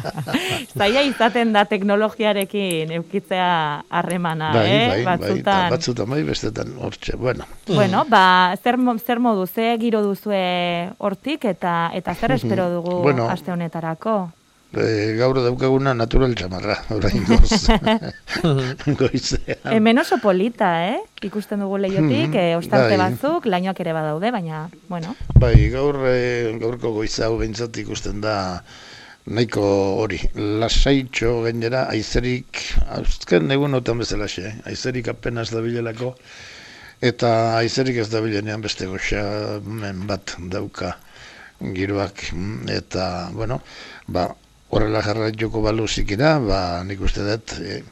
[0.79, 4.89] Zaila izaten da teknologiarekin eukitzea harremana, bai, eh?
[4.89, 5.71] bai, bai, Batzutan.
[5.75, 7.45] batzutan bai, bestetan hortxe, bueno.
[7.67, 13.29] Bueno, ba, zer, zer modu, ze giro duzue hortik eta eta zer espero dugu Bueno.
[13.29, 14.31] aste honetarako?
[14.73, 17.67] E, gaur daukaguna natural txamarra, orain goz.
[19.01, 19.59] Goizean.
[19.69, 21.01] Hemen oso polita, eh?
[21.29, 23.11] Ikusten dugu leiotik, Mhm, eh, ostarte bai.
[23.11, 25.15] batzuk, lainoak ere badaude, baina, bueno.
[25.39, 28.63] Bai, gaur e, gaurko goiza hau behintzat ikusten da
[29.27, 29.63] nahiko
[30.03, 32.63] hori, lasaitxo gainera, aizerik,
[32.97, 34.55] azken egunotan bezalaxe, eh?
[34.73, 36.15] aizerik apenas dabilelako,
[37.03, 40.97] eta aizerik ez dabilenean beste goxa men bat dauka
[41.61, 43.61] giroak, mm, eta, bueno,
[44.09, 44.33] ba,
[44.73, 47.83] horrela jarraituko balu zikira, ba, nik uste dut, e,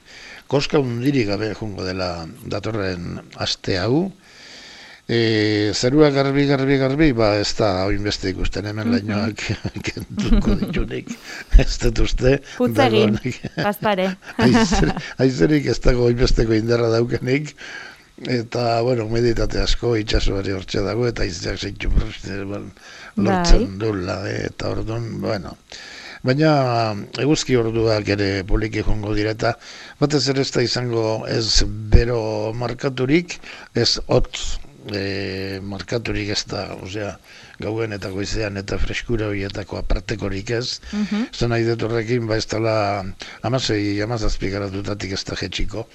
[0.50, 4.08] koska undirik gabe jungo dela datorren aste hau,
[5.10, 9.40] E, zerua garbi, garbi, garbi, ba ez da oin beste ikusten hemen lainoak
[9.88, 11.08] kentuko ditunik,
[11.64, 12.36] ez dut uste.
[12.54, 13.40] Putz egin, dagoenik.
[13.56, 14.04] Gaspare.
[14.44, 14.92] Aizer-
[15.24, 17.50] Aizerik ez dago oinbesteko indarra daukenik,
[18.38, 22.62] eta, bueno, meditate asko itxasoari hortxe dago, eta aizeak zeitu proste, Bai.
[23.18, 25.56] lortzen dula, eh, eta orduan, bueno.
[26.28, 26.50] Baina
[27.22, 29.54] eguzki orduak ere poliki jongo direta,
[30.00, 31.04] batez ere ez da izango
[31.34, 31.62] ez
[31.94, 32.18] bero
[32.62, 33.38] markaturik,
[33.84, 34.58] ez hotz
[34.92, 37.14] e, markaturik ez da, osea,
[37.64, 40.66] gauen eta goizean eta freskura horietako apartekorik ez.
[41.32, 42.76] Zan nahi dut horrekin, ba ez dela
[43.48, 45.86] amasei, amazazpi garatutatik ez da jetxiko.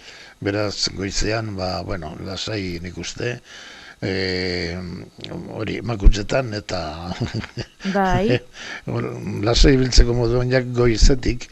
[0.42, 3.38] Beraz, goizean, ba, bueno, lasai nik uste,
[4.01, 4.75] e,
[5.55, 6.81] hori, makutzetan eta
[7.93, 8.39] Bai.
[9.47, 11.49] Lasai biltzeko moduan jak goizetik,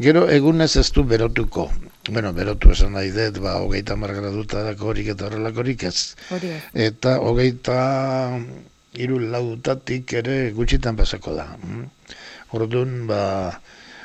[0.00, 1.70] gero egunez ez du berotuko.
[2.10, 6.14] Bueno, berotu esan nahi dut, ba, hogeita margradutarako horik eta horrelakorik ez.
[6.34, 6.50] Hori.
[6.74, 7.78] Eta hogeita
[8.94, 11.46] hiru lautatik ere gutxitan pasako da.
[11.62, 11.86] mm.
[12.54, 13.22] Orduan, ba,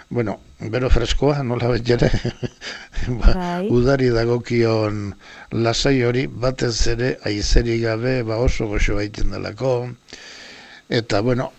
[0.10, 2.10] bueno, bero freskoa, nola ere,
[3.20, 3.68] ba, Bai.
[3.70, 5.14] udari dagokion
[5.52, 9.90] lasai hori, batez ere aizeri gabe, ba oso goxo baiten delako.
[10.90, 11.52] Eta, bueno,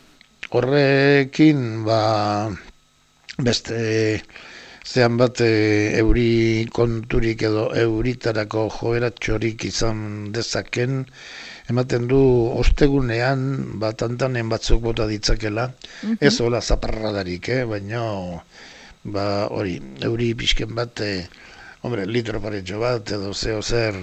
[0.50, 2.50] horrekin, ba,
[3.38, 4.22] beste
[4.84, 11.04] zean bat e, euri konturik edo euritarako joeratxorik izan dezaken,
[11.70, 12.18] ematen du
[12.60, 15.70] ostegunean ba, tantanen batzuk bota ditzakela,
[16.02, 16.16] Mhm.
[16.20, 17.64] ez hola zaparradarik, eh?
[17.64, 18.02] baina
[19.04, 21.28] ba, hori, euri pixken bat, e,
[21.82, 23.94] hombre, litro paretxo bat, edo zeo zer,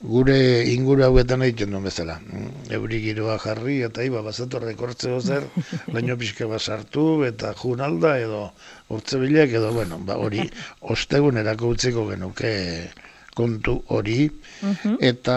[0.00, 2.16] gure inguru hauetan egiten duen bezala.
[2.18, 5.46] Mm, Euri giroa jarri, eta iba, bazatorrek hortzeo zer,
[5.94, 8.42] laino pixka bat sartu, eta jun alda, edo
[8.88, 10.48] hortze bilak, edo, bueno, ba, hori,
[10.96, 12.90] ostegunerako utziko genuke
[13.34, 14.30] kontu hori,
[14.62, 14.96] Mhm.
[15.00, 15.36] eta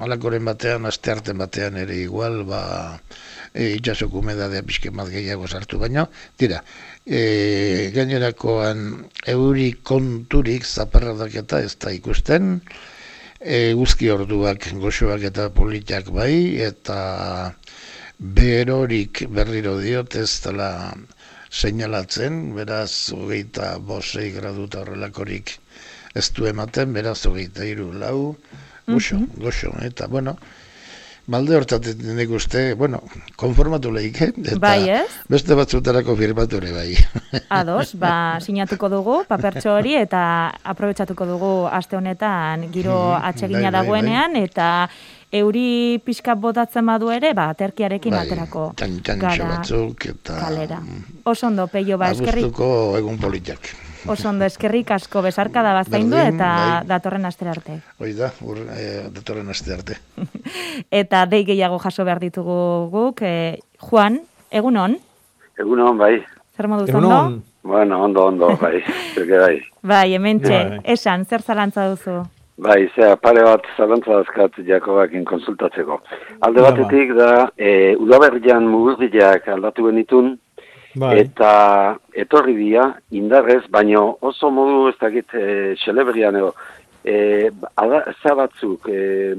[0.00, 3.00] alakoren batean, aste arten batean ere igual, ba,
[3.54, 6.62] e, itxasoko humedadea pixken bat gehiago sartu, baina, tira,
[7.06, 12.62] e, gainerakoan euri konturik zaparradak eta ez da ikusten,
[13.40, 17.54] e, guzki orduak goxoak eta politak bai, eta
[18.18, 20.94] berorik berriro diot ez dela
[21.50, 25.60] seinalatzen, beraz hogeita bosei graduta horrelakorik
[26.14, 28.36] ez du ematen, beraz hogeita iru lau,
[28.86, 30.36] goxo, goxo, eta bueno,
[31.26, 32.98] balde hortatik nik uste, bueno,
[33.40, 34.28] konformatu lehik, eh?
[34.44, 35.06] eta Bai, ez?
[35.32, 36.90] beste batzutarako firmatu ere bai.
[37.48, 40.20] Ados, ba, sinatuko dugu papertxo hori eta
[40.62, 44.68] aprobetsatuko dugu aste honetan giro Mhm, atsegina bai, bai, dagoenean eta
[45.34, 50.78] euri pixka botatzen badu ere, ba, terkiarekin Bai, aterako txan- txantxo batzuk eta kalera.
[51.24, 53.72] Oso ondo, peio, ba, eskerrik, abuztuko egun politak.
[54.08, 56.48] Oso ondo, eskerrik asko besarkada bat zaindu Berdin, eta
[56.80, 56.86] bai.
[56.88, 57.80] datorren astera arte.
[58.00, 59.96] Hoi da, ur, e, datorren aste arte.
[60.90, 64.98] Eta dei gehiago jaso behar ditugu guk, eh, Juan, egunon,
[65.58, 66.18] Egunon, bai.
[66.56, 67.42] zer moduz ondo?
[67.62, 68.82] Bueno, ondo, ondo, bai.
[69.14, 69.60] Zerke bai.
[69.82, 70.80] Bai, hementxe, Bai.
[70.84, 72.22] esan, zer zalantza duzu?
[72.56, 76.00] Bai, zera, pare bat zalantza dazkat Jakobakin konsultatzeko.
[76.46, 80.36] Alde Ja, batetik da, e, udaberrian mugurdiak aldatu genitun,
[80.94, 81.18] Bai.
[81.24, 86.52] Eta etorri dira, indarrez, baino oso modu ez dakit e, xeleberian edo,
[87.02, 87.50] e,
[88.22, 89.34] za batzuk, e,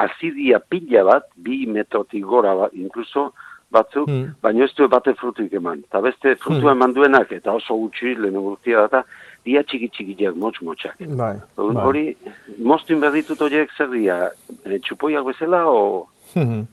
[0.00, 3.32] azidia pila bat, bi metrotik gora bat, inkluso,
[3.70, 4.34] batzuk, Hmm.
[4.40, 5.82] baino ez du bate frutuik eman.
[5.84, 9.04] Eta beste frutua eman duenak, eta oso gutxi lehen gurtia data,
[9.44, 10.96] dia txiki txikiak, motx motxak.
[10.98, 11.84] Bai, bai.
[11.84, 12.16] Hori,
[12.58, 14.30] moztuin behar ditut horiek zer dira,
[14.64, 16.08] e, txupoiak bezala, o...
[16.34, 16.66] Mhm.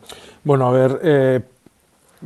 [0.43, 1.41] bueno, a ber, e,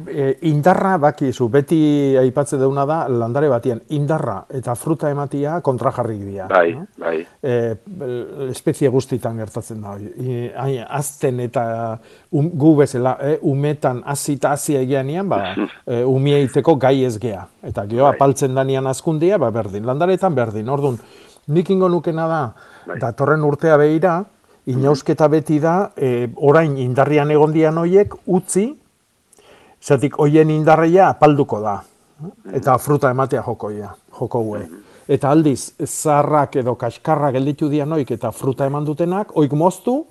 [0.07, 1.79] e, indarra bakizu, beti
[2.19, 6.47] aipatze deuna da, landare batien, indarra eta fruta ematia kontrajarrik dira.
[6.51, 6.85] Bai, no?
[6.99, 7.17] bai.
[7.41, 7.55] E,
[8.49, 9.93] espezie guztitan gertatzen da.
[9.95, 10.09] hori.
[10.19, 11.65] I, ai, azten eta
[12.31, 15.53] um, gu bezala, e, umetan azita azia egianian, ba,
[15.85, 17.45] e, umieiteko gai ez gea.
[17.65, 19.85] Eta geho apaltzen danian azkundia, ba, berdin.
[19.87, 20.69] Landaretan berdin.
[20.69, 20.99] Orduan,
[21.49, 22.43] nik ingo nukena da,
[22.99, 24.19] datorren urtea behira,
[24.69, 28.69] inausketa beti da, e, orain indarrian egon dian hoiek, utzi,
[29.83, 31.79] Zatik, hoien indarreia apalduko da.
[32.53, 34.61] Eta fruta ematea jokoia, joko gue.
[35.09, 40.03] Eta aldiz, zarrak edo kaskarrak gelditu dian oik eta fruta eman dutenak, oik moztu,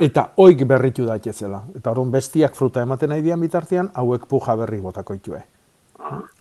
[0.00, 1.64] eta oik berritu daitezela.
[1.76, 5.42] Eta orduan bestiak fruta ematen nahi dian bitartean, hauek puja berri botako itue.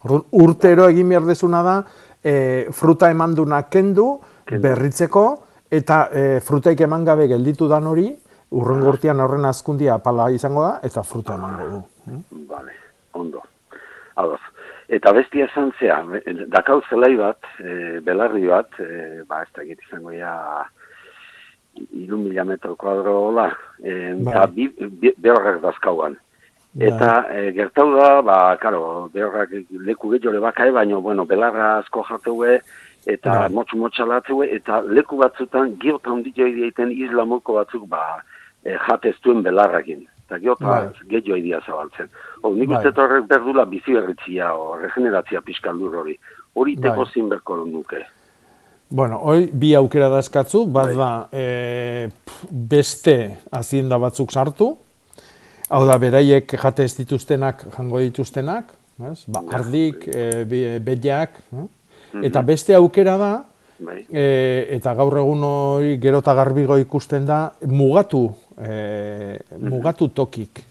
[0.05, 1.77] Orduan, urtero egin behar dezuna da,
[2.23, 4.13] e, fruta emanduna kendu,
[4.51, 5.25] berritzeko,
[5.71, 8.09] eta e, frutaik eman gabe gelditu dan hori,
[8.51, 11.81] urrengo urtean horren azkundia apala izango da, eta fruta emango du.
[12.47, 12.73] Vale,
[13.13, 13.43] ondo.
[14.15, 14.41] Ados.
[14.91, 16.01] Eta bestia esan zea,
[16.51, 20.33] dakau zelai bat, e, belarri bat, e, ba, ez da izango ja,
[21.95, 23.47] iru mila metro kuadro hola,
[23.79, 24.67] e, eta bi,
[24.99, 26.19] bi, behorrak dazkauan.
[26.75, 29.55] Eta e, gertau da, ba, karo, behorrak
[29.87, 32.59] leku gehiore bakae, baino, bueno, belarra asko jarteue,
[33.07, 33.49] eta Bai.
[33.55, 38.19] motxu motxalateue, eta leku batzutan, giota handio egiten isla mulko batzuk, ba,
[38.63, 40.03] e, jatez duen belarrakin.
[40.31, 41.07] Eta giota Bai.
[41.11, 42.07] gehiago idia zabaltzen.
[42.41, 42.77] O, nik Bai.
[42.79, 46.15] uste horrek berdula bizi berritzia, o regeneratzia pixkaldur hori.
[46.55, 47.11] Hori teko Bai.
[47.13, 47.99] zin berko nuke.
[48.89, 53.15] Bueno, hoi bi aukera dazkatzu, bat da e, pf, beste
[53.51, 54.77] hazienda batzuk sartu,
[55.69, 58.71] hau da beraiek jate ez dituztenak jango dituztenak,
[59.11, 59.25] ez?
[59.27, 61.67] Ba, ardik, e, be- bellak, eh?
[62.23, 63.31] eta beste aukera da,
[63.79, 64.05] Bai.
[64.11, 68.29] e, eta gaur egun hori gero eta garbigo ikusten da, mugatu,
[68.61, 70.63] e, mugatu tokik.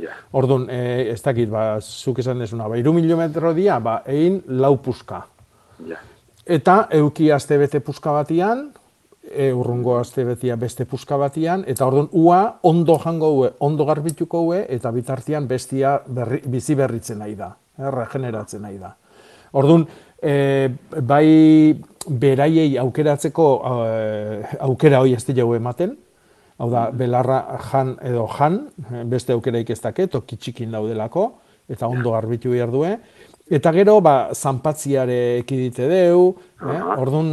[0.00, 0.16] Ja.
[0.32, 4.76] Orduan, e, ez dakit, ba, zuk esan desuna, ba, iru kilometro dia, ba, egin lau
[4.82, 5.24] puska.
[5.88, 6.00] Ja.
[6.44, 8.68] Eta euki aste bete puska batian,
[9.30, 14.42] e, urrungo aste betia beste puska batian, eta orduan ua ondo jango hue, ondo garbituko
[14.48, 18.94] hue, eta bitartian bestia berri, bizi berritzen nahi da, eh, regeneratzen nahi da.
[19.52, 19.86] Orduan,
[20.20, 20.68] e,
[21.00, 25.96] bai beraiei aukeratzeko e, aukera hoi ez dugu ematen,
[26.58, 27.40] hau da, belarra
[27.70, 28.60] jan edo jan,
[29.10, 31.28] beste aukeraik ez dake, toki txikin daudelako,
[31.70, 32.96] eta ondo garbitu behar due.
[33.44, 36.30] Eta gero, ba, zanpatziare ekidite deu,
[36.64, 36.80] eh?
[36.96, 37.28] orduan,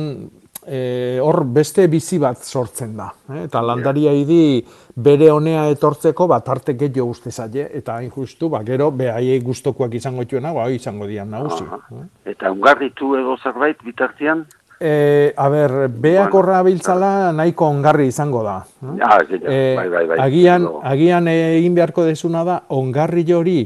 [0.65, 3.07] e, hor beste bizi bat sortzen da.
[3.31, 3.45] Eh?
[3.45, 4.59] Eta landaria idi
[4.95, 9.95] bere honea etortzeko, ba, tarte gehiago uste zaie, eta hain justu, ba, gero, behaiei gustokoak
[10.01, 11.63] izango dituena, ba, izango dian nagusi.
[11.63, 12.03] Eh?
[12.33, 14.45] Eta ungarritu edo zerbait bitartean?
[14.81, 18.55] E, a ber, beak horra biltzala nahiko ongarri izango da.
[18.81, 20.17] Ja, ja, ja, Eh, bai, bai, bai.
[20.25, 23.59] Agian, agian egin beharko desuna da, ongarri hori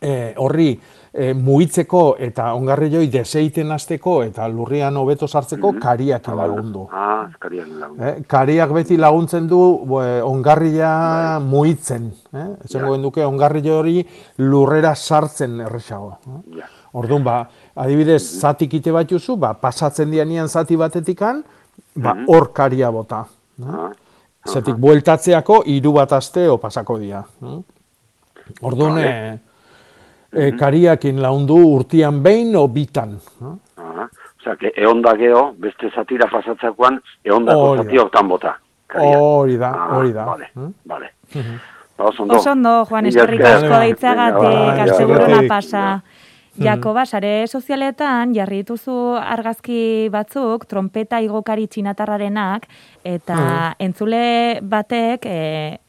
[0.00, 0.68] eh, horri
[1.14, 6.86] eh, mugitzeko eta ongarri joi deseiten hasteko eta lurrian hobeto sartzeko kariak lagundu.
[6.92, 8.04] Ah, eskariak lagundu.
[8.04, 9.60] Eh, kariak beti laguntzen du
[10.00, 12.10] eh, ongarria mugitzen.
[12.34, 12.48] Eh?
[12.66, 14.00] Esango genduke ongarri hori
[14.38, 16.16] lurrera sartzen erresago.
[16.26, 16.40] Eh?
[16.60, 16.70] Ja.
[16.94, 17.40] Orduan, ba,
[17.76, 21.42] adibidez, zati kite bat juzu, ba, pasatzen dianian zati batetikan,
[21.96, 23.24] ba, hor karia bota.
[23.60, 23.64] eh?
[23.70, 23.92] Ah,
[24.46, 27.22] Zatik, bueltatzeako hiru bat asteo pasako dira.
[27.42, 27.60] eh?
[28.62, 29.38] Orduan, e,
[30.32, 33.16] e, kariakin laundu urtian behin o bitan.
[33.40, 33.54] eh?
[33.78, 34.08] ah.
[34.40, 37.84] Osea, que eonda geho, beste zatira pasatzakoan, eondako Hori da.
[37.84, 38.56] zati hortan bota.
[38.94, 40.24] Hori da, Ah, hori da.
[40.24, 40.68] Vale, eh?
[40.84, 41.08] vale.
[41.34, 41.56] Mhm.
[41.96, 42.34] Ba, oso ondo.
[42.36, 43.54] Oso ondo, Juan, eskerrik esker.
[43.56, 43.68] asko
[44.42, 46.02] ba, asteburuna ja, pasa.
[46.56, 52.68] Jakoba, sare sozialetan jarri dituzu argazki batzuk, trompeta igokari txinatarrarenak,
[53.02, 55.38] eta entzule batek e,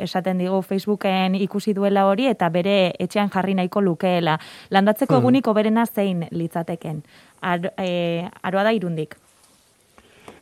[0.01, 4.39] esaten digu Facebooken ikusi duela hori, eta bere etxean jarri nahiko lukeela.
[4.71, 5.21] Landatzeko Mhm.
[5.21, 7.04] eguniko berena zein litzateken?
[7.41, 9.15] Ar, e, aroa da irundik.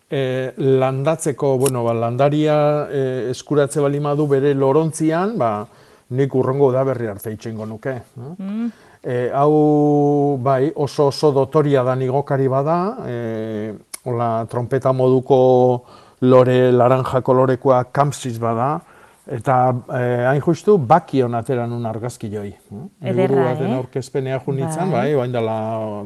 [0.10, 5.68] E, landatzeko, bueno, ba, landaria e, eskuratze balimadu bere lorontzian, ba,
[6.12, 7.90] nik urrengo da berri arte itxengo nuke.
[7.90, 8.02] eh?
[8.38, 8.72] Mm.
[9.04, 13.74] E, hau, bai, oso oso dotoria da nigokari bada, e,
[14.06, 15.84] hola, trompeta moduko
[16.22, 18.80] lore, laranja kolorekoa kampsis bada,
[19.24, 19.56] Eta
[19.96, 22.50] eh, hain justu bakion atera nun argazki joi.
[22.52, 23.78] Ederra, Liburu baten eh?
[23.78, 25.14] aurkezpenea junitzen, Bai.
[25.16, 25.56] bai, dela,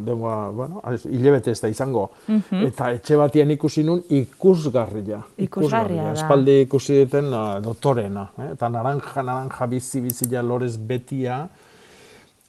[0.06, 2.12] denboa, bueno, hilabete ez da izango.
[2.28, 2.68] Mhm.
[2.68, 5.24] Eta etxe batian ikusi nun ikusgarria.
[5.48, 6.12] Ikusgarria.
[6.14, 8.28] Espaldi ikusi duten uh, dotorena.
[8.38, 8.52] Eh?
[8.54, 11.48] Eta naranja, naranja, bizi, bizila, lorez betia.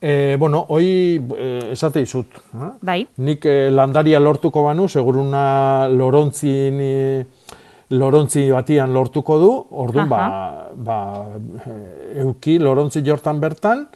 [0.00, 2.36] E, bueno, hoi eh, esate izut.
[2.54, 2.70] Eh?
[2.86, 3.00] Bai.
[3.18, 7.24] Nik eh, landaria lortuko banu, seguruna lorontzin, eh,
[7.98, 9.50] lorontzi batian lortuko du,
[9.82, 10.20] orduan ba,
[10.76, 10.98] ba,
[11.64, 13.88] eh, euki lorontzi jortan bertan,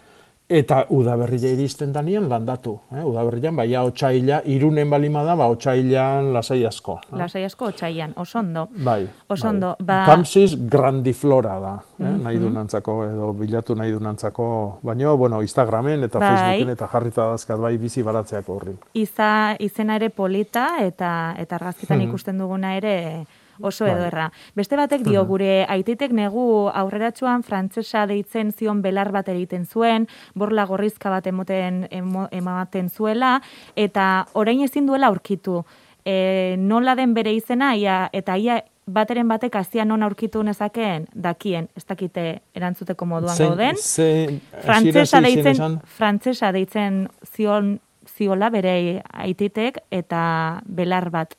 [0.53, 2.75] eta udaberria iristen danian landatu.
[2.93, 3.03] Eh?
[3.05, 6.99] Udaberrian, baina otxaila, irunen balima da, ba, otxailan lasai asko.
[7.13, 7.17] eh?
[7.17, 8.69] Lasai asko otsaian, oso ondo.
[8.85, 9.09] Bai.
[9.29, 9.75] Oso bai.
[9.81, 12.05] ba- Campsis grandiflora da, eh?
[12.05, 12.23] Mhm.
[12.23, 16.29] nahi dunantzako, edo bilatu nahi dunantzako, baina, bueno, Instagramen eta Bai.
[16.29, 18.77] Facebooken eta jarrita dazkat bai bizi baratzeak horri.
[18.95, 22.09] Iza, izena ere polita eta eta argazkitan Mhm.
[22.09, 23.27] ikusten duguna ere
[23.61, 23.95] oso Bai.
[23.95, 24.31] ederra.
[24.55, 30.65] Beste batek dio gure aititek negu aurreratsuan frantsesa deitzen zion belar bat egiten zuen, borla
[30.67, 33.41] gorrizka bat emoten emo, ematen zuela
[33.77, 35.65] eta orain ezin duela aurkitu.
[36.05, 41.69] E, nola den bere izena ia, eta ia bateren batek azia non aurkitu nezakeen dakien,
[41.77, 44.41] ez dakite erantzuteko moduan Zein- gauden.
[44.65, 47.79] Frantsesa deitzen, frantsesa deitzen zion
[48.17, 51.37] ziola bere aititek eta belar bat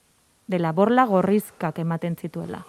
[0.48, 2.64] dela borla gorrizkak ematen zituela.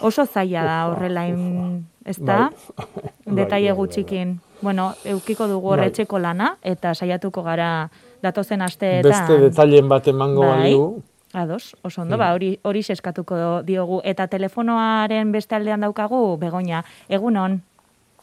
[0.00, 2.50] Oso zaila da horrela, in- ez da?
[2.50, 2.86] Bai.
[3.38, 4.40] Detaile Bai, bai, gutxikin.
[4.62, 7.88] Bueno, eukiko dugu horretxeko lana, eta saiatuko gara
[8.22, 9.10] datozen asteetan.
[9.10, 10.50] Beste detailen bat emango Bai.
[10.50, 11.02] baliu.
[11.34, 12.18] Ados, oso ondo, Mm.
[12.18, 14.00] ba, hori hori eskatuko diogu.
[14.04, 17.62] Eta telefonoaren beste aldean daukagu, Begoña, egunon.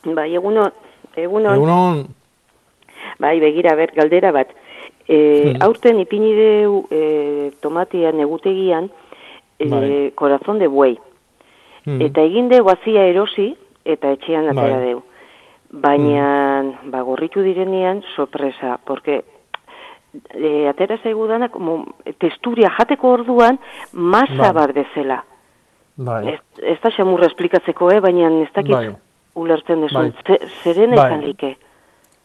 [0.05, 0.71] Bai, egunon,
[1.15, 1.55] egunon.
[1.55, 2.07] Egunon,
[3.19, 4.47] Bai, begira, ber, galdera bat.
[5.09, 5.55] E.
[5.65, 8.91] Aurten ipini deu e, tomatean egutegian
[9.57, 10.11] e, Bai.
[10.13, 10.99] corazón de buey.
[11.85, 12.01] Hmm.
[12.05, 13.55] Eta egin dugu azia erosi
[13.85, 14.85] eta etxean atera Bai.
[14.85, 15.01] deu.
[15.71, 19.23] Baina, ba, gorritu direnean, sorpresa, porque
[20.33, 23.59] e, atera zaigu dana, como testuria jateko orduan,
[23.93, 24.53] masa Bai.
[24.53, 25.23] bat bezala.
[25.95, 26.35] bai.
[26.35, 27.99] Ez, ez da xamurra esplikatzeko, eh?
[27.99, 28.95] baina ez dakit Bai.
[29.35, 29.97] ulertzen dezu.
[29.97, 30.13] Bai.
[30.25, 31.07] Ze- Zerena Bai.
[31.09, 31.57] izan like.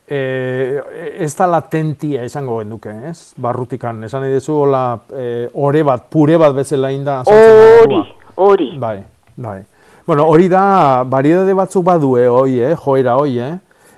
[0.07, 0.83] E,
[1.25, 3.33] ez da latentia esango genduke, ez?
[3.41, 7.23] Barrutikan, esan nahi dezu, hola, e, ore bat, pure bat bezala inda.
[7.25, 8.03] Hori,
[8.37, 8.69] hori.
[8.79, 8.99] Bai,
[9.37, 9.63] bai.
[10.07, 12.75] Bueno, hori da, variedade batzuk badue, hoi, eh?
[12.77, 13.55] joera, hoi, eh?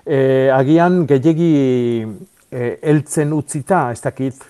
[0.06, 0.20] E,
[0.54, 1.50] agian gehiegi
[2.50, 4.44] e, eltzen utzita, ez dakit,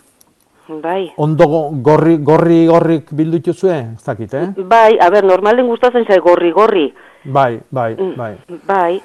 [0.82, 1.06] Bai.
[1.16, 4.46] ondo go- gorri, gorri, gorrik bildu dituzue, ez dakit, eh?
[4.58, 6.90] Bai, a ber, normalen gustatzen zai gorri, gorri.
[7.24, 8.16] Bai, bai, Mm.
[8.16, 8.34] bai.
[8.66, 9.00] Bai.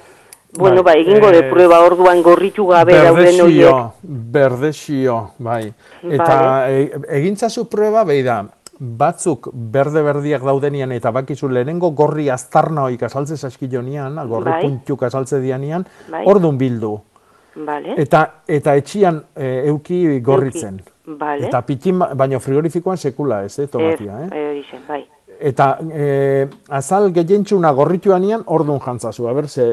[0.54, 3.70] Bueno, Bai, bai, egingo eh, de prueba orduan gorritu gabe dauden horiek.
[3.72, 5.72] Berdexio, berdexio, bai.
[6.02, 6.90] Eta e,
[7.20, 8.42] egintzazu prueba, behi da,
[8.78, 14.60] batzuk berde-berdiak daudenian eta bakizu lehenengo gorri aztarna hoik azaltze saskilonian, gorri Bai.
[14.66, 16.24] puntuk azaltze dianian, Bai.
[16.26, 16.98] ordun bildu.
[17.54, 17.94] Vale.
[18.00, 20.80] Eta eta etxian e, euki gorritzen.
[21.06, 21.46] Vale.
[21.48, 24.28] Eta pitin, ba- baina frigorifikoan sekula ez, eh, tomatia, eh?
[24.30, 25.02] Eh, hori zen, bai.
[25.42, 29.64] Eta e, azal gehientxuna gorrituanian ordun jantzazu, a ber, ze,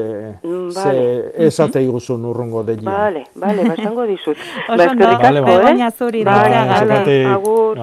[0.42, 1.32] Mm, ze vale.
[1.46, 2.90] esate iguzun urrungo delian.
[2.92, 4.36] Vale, vale, basango dizut.
[4.68, 5.94] Oso Ba, ondo, eskerrik asko, Begoña eh?
[5.96, 7.24] zuri vale, gabe.
[7.26, 7.78] agur.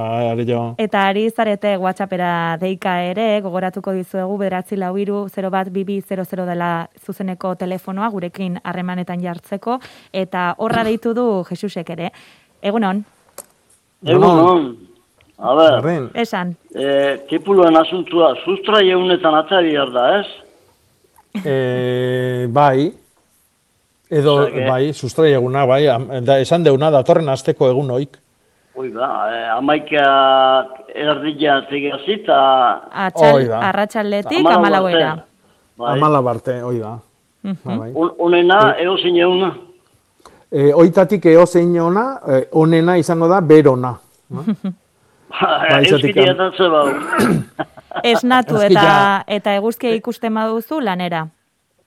[0.48, 0.76] Jo.
[0.78, 6.46] Eta ari zarete WhatsAppera deika ere, gogoratuko dizuegu, bederatzi lau iru, 0 bat, bibi, 00
[6.46, 9.80] dela zuzeneko telefonoa, gurekin harremanetan jartzeko,
[10.12, 12.12] eta horra deitu du Jesusek ere.
[12.62, 13.06] Egunon,
[14.06, 14.76] Egunon.
[15.40, 16.56] A ber, esan.
[16.74, 20.28] e, tipuluen asuntua, sustrai egunetan atari behar da, ez?
[21.46, 22.92] E, bai,
[24.10, 28.18] edo, que- bai, sustrai eguna, bai, am- da, esan deuna, datorren asteko egun oik.
[28.78, 30.08] Oi ba, e, amaika
[30.96, 32.40] erdila tegazi eta...
[33.06, 33.60] Atxal, Hoi da.
[33.70, 35.26] arratsaldetik Hamalau amalauera.
[35.78, 35.94] Bai.
[35.98, 36.96] Amala barte, hoi da.
[37.44, 37.92] Ba, bai.
[37.94, 39.54] Un- Unena, eozin eguna.
[40.52, 43.94] E, oitatik eozein ona, e, onena izango da berona.
[45.30, 46.84] Bai, izatik- Euskiti eta zeba.
[48.04, 51.28] Esnatu eta eta eguzkia ikusten baduzu lanera.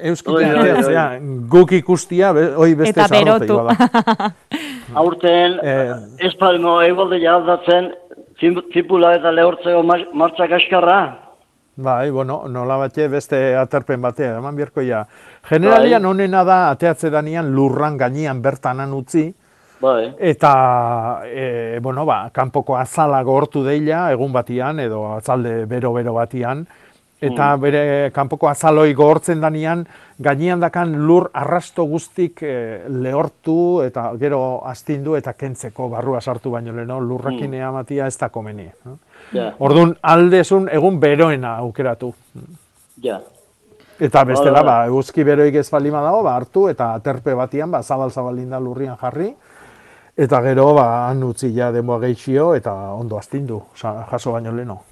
[0.00, 1.18] Euskitea, Oi, oi,
[1.52, 3.64] guk ikustia, be- hoi beste Eta zarrotei berotu.
[3.66, 4.30] bada.
[5.02, 5.92] Aurten, Eh.
[6.18, 7.90] ez palmo egualde jardatzen,
[8.72, 11.00] tipula eta lehortzeko mar- martxak askarra.
[11.76, 14.56] Bai, bueno, nola batxe beste aterpen batea, eman
[14.88, 15.06] ja.
[15.48, 19.34] Generalian onena da ateatze danian lurran gainean bertanan utzi,
[19.80, 20.14] Bai.
[20.18, 26.66] eta, e, bueno, ba, kanpoko azala gortu deila, egun batian, edo azalde bero-bero batian,
[27.20, 27.60] eta Mm.
[27.60, 29.86] bere kanpoko azaloi gehortzen danian,
[30.18, 36.72] gainean dakan lur arrasto guztik e, lehortu, eta gero astindu eta kentzeko barrua sartu baino
[36.72, 37.72] leno, lurrakin Mm.
[37.72, 38.70] matia ez da komeni.
[38.84, 38.98] no?
[39.32, 42.14] Ja, Orduan, aldezun egun beroena aukeratu.
[43.02, 43.20] ja.
[44.00, 48.58] Eta bestela, ba, eguzki beroik ez bali dago, ba, hartu eta aterpe batian, ba, zabal-zabalinda
[48.58, 49.34] lurrian jarri,
[50.20, 54.82] eta gero, ba, han utzi ja denboa geixio, eta ondo astindu, jaso baino leno.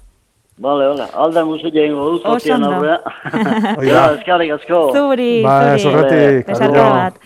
[0.59, 2.75] Bale, bale, alda musu jengo zatian ondo.
[2.75, 2.99] aurrea.
[3.87, 4.81] Ja, eskarrik asko.
[4.91, 5.83] Zuri, Ba, zuri.
[5.83, 7.21] zorretik, Besarka bat.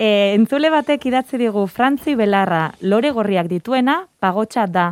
[0.00, 4.86] E, entzule batek idatzi digu Frantzi Belarra lore gorriak dituena pagotxa da.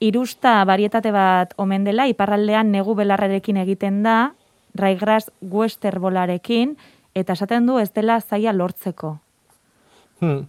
[0.00, 4.32] Irusta varietate bat omen dela, iparraldean negu belarrarekin egiten da,
[4.78, 6.76] raigras westerbolarekin,
[7.14, 9.16] eta esaten du ez dela zaila lortzeko.
[10.20, 10.46] Hmm.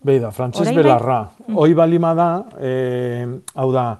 [0.00, 1.30] Beida, Frantziz Orain bai- Belarra.
[1.54, 3.98] Hoi balima da, eh, hau da,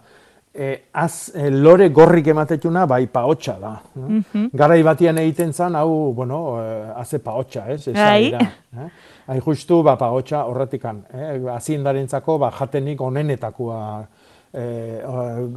[0.55, 3.81] eh, az, eh, lore gorrik ematetuna bai paotxa da.
[3.97, 4.01] eh?
[4.01, 4.51] Mhm.
[4.53, 6.57] Garai batian egiten zan, hau, bueno,
[6.97, 7.85] haze paotxa, ez?
[7.87, 8.27] Bai.
[8.29, 8.39] Esaira,
[8.77, 8.89] eh?
[9.27, 11.03] Hain justu, ba, paotxa horretikan.
[11.13, 11.41] Eh?
[11.55, 14.07] Aziendarentzako, ba, jatenik onenetakoa
[14.53, 15.03] eh,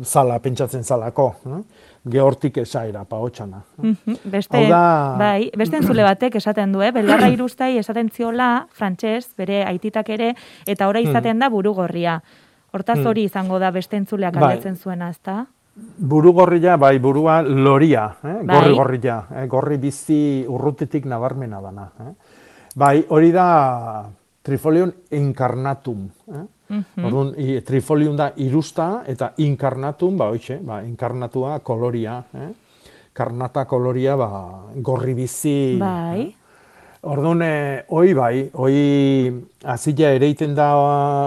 [0.03, 1.35] zala, pentsatzen zalako.
[1.45, 1.61] Eh?
[2.09, 3.59] Gehortik esaira, paotxana.
[3.77, 6.91] Mhm, Beste, Hau da- bai, beste entzule batek esaten du, eh?
[6.91, 10.31] belarra irustai esaten ziola, frantses, bere aititak ere,
[10.65, 12.21] eta ora izaten da burugorria.
[12.73, 13.05] Hortaz Hmm.
[13.07, 14.41] hori izango da beste entzuleak Bai.
[14.41, 15.45] galdetzen zuena, ezta?
[15.97, 18.39] Buru gorria, bai, burua loria, eh?
[18.43, 18.55] Bai.
[18.57, 19.45] gorri gorria, eh?
[19.47, 21.91] gorri bizi urrutitik nabarmena dana.
[21.99, 22.13] Eh?
[22.75, 24.05] Bai, hori da
[24.41, 26.09] trifolion incarnatum.
[26.33, 26.45] Eh?
[26.71, 27.05] Mhm.
[27.05, 32.23] Orduan, i, trifolium da irusta eta incarnatum, ba, hoxe, ba, inkarnatua koloria.
[32.33, 32.49] Eh?
[33.13, 34.29] Karnata koloria, ba,
[34.75, 35.75] gorri bizi.
[35.79, 36.29] Bai.
[37.03, 38.75] Orduan, eh, hoi bai, hoi
[39.65, 40.75] azila ere iten da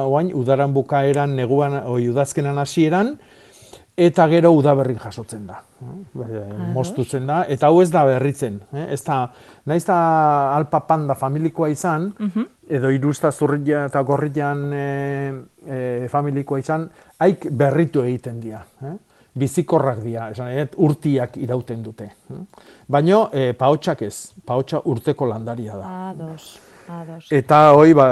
[0.07, 3.19] oain, udaran bukaeran, neguan, oi udazkenan hasieran,
[3.97, 5.61] eta gero udaberrin jasotzen da.
[5.85, 8.61] eh, Moztutzen da, eta hau ez da berritzen.
[8.73, 9.33] eh, Ez da,
[9.67, 12.47] naiz da alpa panda familikoa izan, Mhm.
[12.69, 14.85] Edo irusta zurria eta gorrian e,
[15.67, 16.89] e, familikoa izan,
[17.19, 18.63] haik berritu egiten dira.
[18.83, 18.95] Eh?
[19.35, 22.05] Bizikorrak dira, esan nahi dut, urtiak irauten dute.
[22.31, 22.45] eh?
[22.89, 25.91] Baina e, paotxak ez, paotxa urteko landaria da.
[26.11, 27.27] Ados, ados.
[27.35, 28.07] Eta hori, ba,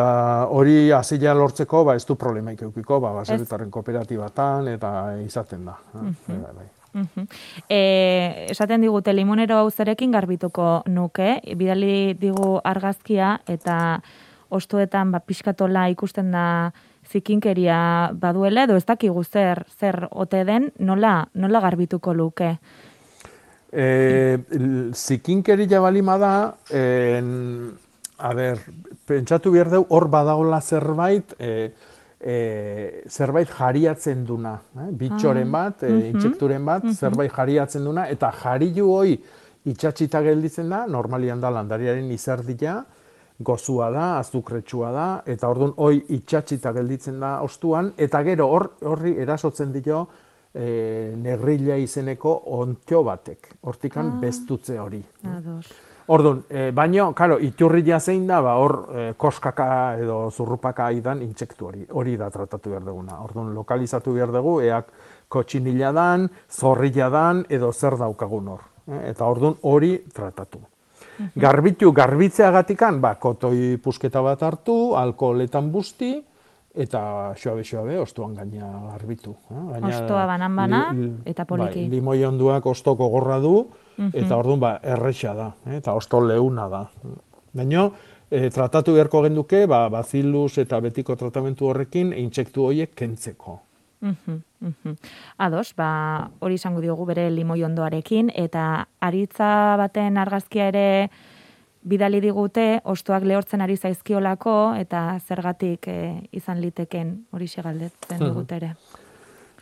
[0.50, 4.92] hori azila lortzeko, ba, ez du problemaik eukiko, ba, baserritarren kooperatibatan, eta
[5.24, 5.78] izaten da.
[5.94, 5.98] eh?
[6.02, 6.40] Mhm.
[6.42, 6.68] Bai, bai.
[6.92, 7.28] Mhm.
[7.72, 14.02] E, esaten digute limonero hau zerekin garbituko nuke, bidali digu argazkia eta
[14.52, 16.46] ostoetan ba, pixkatola ikusten da
[17.10, 22.56] zikinkeria baduela edo ez dakigu zer zer ote den nola nola garbituko luke.
[23.72, 24.38] E,
[24.92, 26.34] zikinkeria balima da,
[26.76, 27.72] en,
[28.20, 28.60] a ber,
[29.08, 31.72] pentsatu behar dugu hor badagola zerbait, e,
[32.20, 32.36] e,
[33.08, 34.90] zerbait jariatzen duna, eh?
[34.92, 39.16] bitxoren Ah, bat, e, intsekturen bat, zerbait jariatzen duna, eta jariu hoi
[39.72, 42.82] itxatxita gelditzen da, normalian da landariaren izerdia,
[43.42, 49.16] gozua da, azukretsua da, eta orduan hoi itxatxita gelditzen da ostuan, eta gero hor, horri
[49.22, 50.06] erasotzen dio
[50.54, 54.20] e, negrilla izeneko ontio batek, hortikan Ah.
[54.20, 55.02] bestutze hori.
[55.24, 55.72] Ados.
[56.08, 61.66] Orduan, e, baino, karo, iturria zein da, ba, hor e, koskaka edo zurrupaka aidan intsektu
[61.66, 61.86] hori.
[61.90, 63.20] Hori da tratatu behar duguna.
[63.22, 64.90] Orduan, lokalizatu behar dugu, eak
[65.28, 68.60] kotxinila dan, zorrilla dan, edo zer daukagun hor.
[68.88, 70.58] Eh, Eta orduan hori tratatu.
[71.38, 76.24] Garbitu, garbitzeagatikan, ba, kotoi pusketa bat hartu, alkoholetan busti,
[76.74, 79.30] eta xoabe-xoabe, ostuan gaina garbitu.
[79.50, 79.54] eh.
[79.72, 81.80] Gaina, Ostoa banan-banan, li- li- eta poliki.
[81.84, 83.66] Bai, limoi onduak ostoko gorra du,
[83.98, 84.10] Mhm.
[84.14, 86.86] eta orduan ba, erresa da, eh, eta osto leuna da.
[87.52, 87.90] Baina,
[88.30, 93.60] e, tratatu beharko genduke, ba, bazilus eta betiko tratamentu horrekin, intsektu horiek kentzeko.
[94.02, 94.96] Mhm, mhm.
[95.38, 100.86] Ados, ba, hori izango diogu bere limoi ondoarekin, eta aritza baten argazkia ere
[101.82, 108.28] bidali digute, ostoak lehortzen ari zaizkiolako, eta zergatik eh, izan liteken hori galdetzen Mhm.
[108.28, 108.74] digute ere.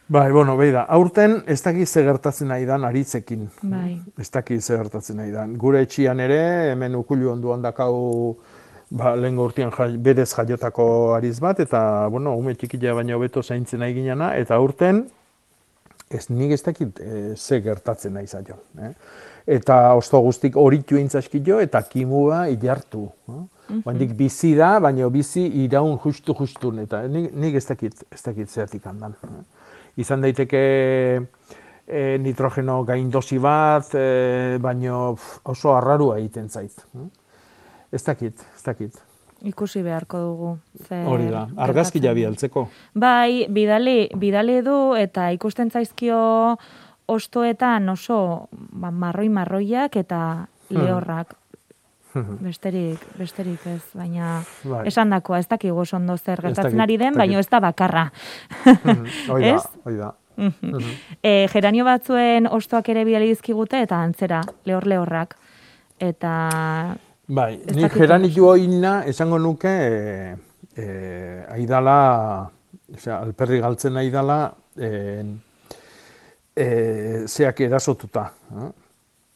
[0.09, 3.49] Bai, bueno, behi da, aurten ez dakit ze gertatzen nahi dan aritzekin.
[3.62, 4.01] Bai.
[4.18, 5.57] Ez dakit ze gertatzen nahi dan.
[5.57, 8.36] Gure etxian ere, hemen ukulu onduan dakau
[8.91, 13.82] ba, lehen urtean jai, berez jaiotako ariz bat, eta, bueno, ume txikila baino hobeto zaintzen
[13.84, 15.05] nahi ginana, eta aurten,
[16.11, 18.57] ez nik ez dakit e, ze gertatzen nahi zaio.
[18.82, 18.91] Eh?
[19.57, 23.05] Eta osto guztik horitu intzaskio eta kimua ilartu.
[23.28, 23.32] Eh?
[23.70, 23.82] Mhm.
[23.84, 28.51] Baindik bizi da, baina bizi iraun justu justun, eta nik, nik ez dakit, ez dakit
[28.51, 29.14] zeatik handan.
[29.22, 29.45] Eh?
[30.03, 30.64] Izan daiteke
[31.86, 36.74] e, nitrogeno gaindosi bat, e, baino oso arrarua egiten zait.
[36.97, 37.07] Eh?
[37.93, 38.99] Ez dakit, ez dakit.
[39.43, 40.51] Ikusi beharko dugu.
[40.88, 42.14] Zer Hori da, argazkia gertatzen den.
[42.14, 42.68] bialtzeko.
[42.95, 46.57] Bai, bidali, bidali du eta ikusten zaizkio
[47.09, 50.78] ostoetan oso ba, marroi-marroiak eta Hmm.
[50.84, 51.34] lehorrak.
[52.43, 54.86] Besterik, besterik ez, baina Bai.
[54.88, 58.11] esan dakoa, ez dakigu oso ondo zer gertatzen ari den, baina ez da bakarra.
[59.28, 59.62] Hoi da, Ez?
[59.84, 60.12] hoi da.
[60.36, 60.78] Mhm.
[61.22, 65.36] E, geranio batzuen ostoak ere bidali dizkigute eta antzera, lehor lehorrak.
[66.01, 66.97] eta
[67.31, 70.37] Bai, ni geranitu oina esango nuke e,
[70.74, 70.87] e,
[71.55, 72.51] aidala,
[72.91, 74.39] osea, alperri galtzen aidala,
[74.74, 74.91] e,
[76.57, 76.66] e,
[77.31, 78.24] zeak erasotuta.
[78.51, 78.70] eh?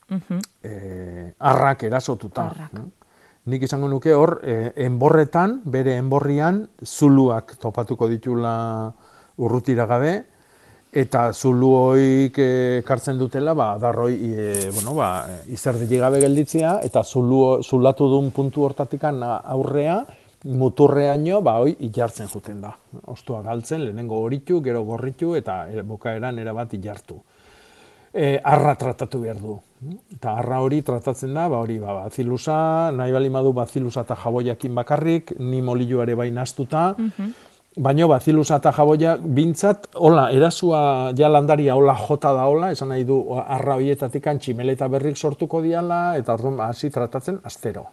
[0.09, 0.41] Mhm.
[0.63, 2.49] e, arrak erasotuta.
[2.75, 2.83] eh?
[3.47, 8.57] Nik izango nuke hor, e, enborretan, bere enborrian, zuluak topatuko ditula
[9.39, 10.17] urrutira gabe,
[10.95, 15.09] eta zulu hoik e, kartzen dutela, ba, adarroi, e, bueno, ba,
[15.51, 19.99] izerdili gabe gelditzea, eta zulu, zulatu duen puntu hortatikan aurrea,
[20.45, 22.75] muturreaino, ba, hoi, ilartzen juten da.
[23.11, 27.21] Ostua galtzen, lehenengo horitu, gero gorritu, eta e, bukaeran erabat ilartu
[28.15, 29.59] e, arra tratatu behar du.
[30.15, 34.79] Eta arra hori tratatzen da, ba hori, ba, bazilusa, nahi bali madu bazilusa eta jaboiakin
[34.79, 36.95] bakarrik, ni molillo ere bai nastuta,
[37.77, 43.05] baino bazilusa eta jaboia bintzat, hola, erasua ja landaria hola jota da hola, esan nahi
[43.05, 47.87] du arra horietatik tximeleta berrik sortuko diala, eta orduan hasi tratatzen astero.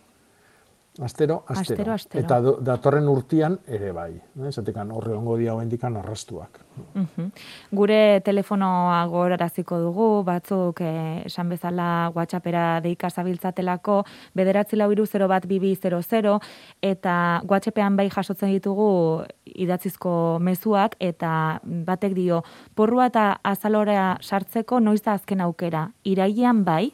[0.99, 1.61] Astero, astero.
[1.61, 2.19] Astero, astero.
[2.25, 4.11] Eta do- datorren urtian ere bai.
[4.11, 4.51] Eh?
[4.51, 6.59] Zatekan horre ongo dia hoendikan arrastuak.
[6.93, 7.31] Mhm.
[7.71, 14.03] Gure telefonoa goraraziko dugu, batzuk eh, esan bezala WhatsAppera deika zabiltzatelako,
[14.35, 16.41] bederatzi lau iru 0 bat bibi 00,
[16.81, 22.43] eta WhatsAppean bai jasotzen ditugu idatzizko mezuak, eta batek dio,
[22.75, 26.91] porrua eta azalorea sartzeko noiz da azken aukera, irailean bai?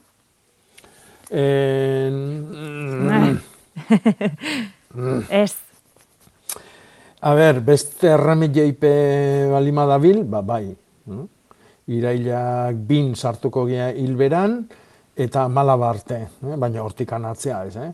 [1.31, 2.53] En...
[5.29, 5.53] Ez.
[7.21, 8.91] A ber, beste errame jeipe
[9.51, 10.75] balima dabil, ba, bai.
[11.87, 14.59] Irailak bin sartuko gea hilberan,
[15.17, 16.55] eta malaba arte, eh?
[16.59, 17.91] baina hortikan atzea ez, eh?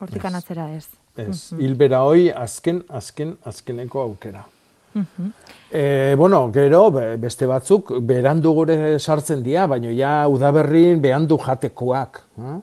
[0.00, 0.86] Hortikan atzera ez.
[1.16, 1.60] Ez, Mhm.
[1.60, 4.44] hilbera hoi azken, azken, azkeneko aukera.
[5.72, 12.20] E, bueno, gero, be- beste batzuk, berandu gure sartzen dira, baina ja udaberrin behandu jatekoak.
[12.38, 12.58] Eh?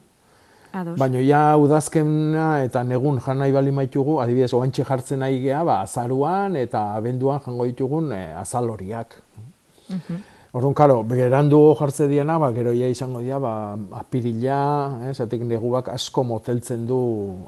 [0.71, 0.99] Ados.
[1.01, 5.79] Baina ja udazkena eta negun jan nahi bali maitugu, adibidez, oantxe jartzen nahi gea, ba,
[5.81, 9.15] azaruan eta abenduan jango ditugun e, azaloriak.
[9.89, 10.19] Mhm.
[10.49, 13.51] Orduan, karo, berandu jartze diana, ba, gero ja izango dira, ba,
[13.99, 14.61] apirila,
[15.05, 17.01] eh, zatek neguak asko moteltzen du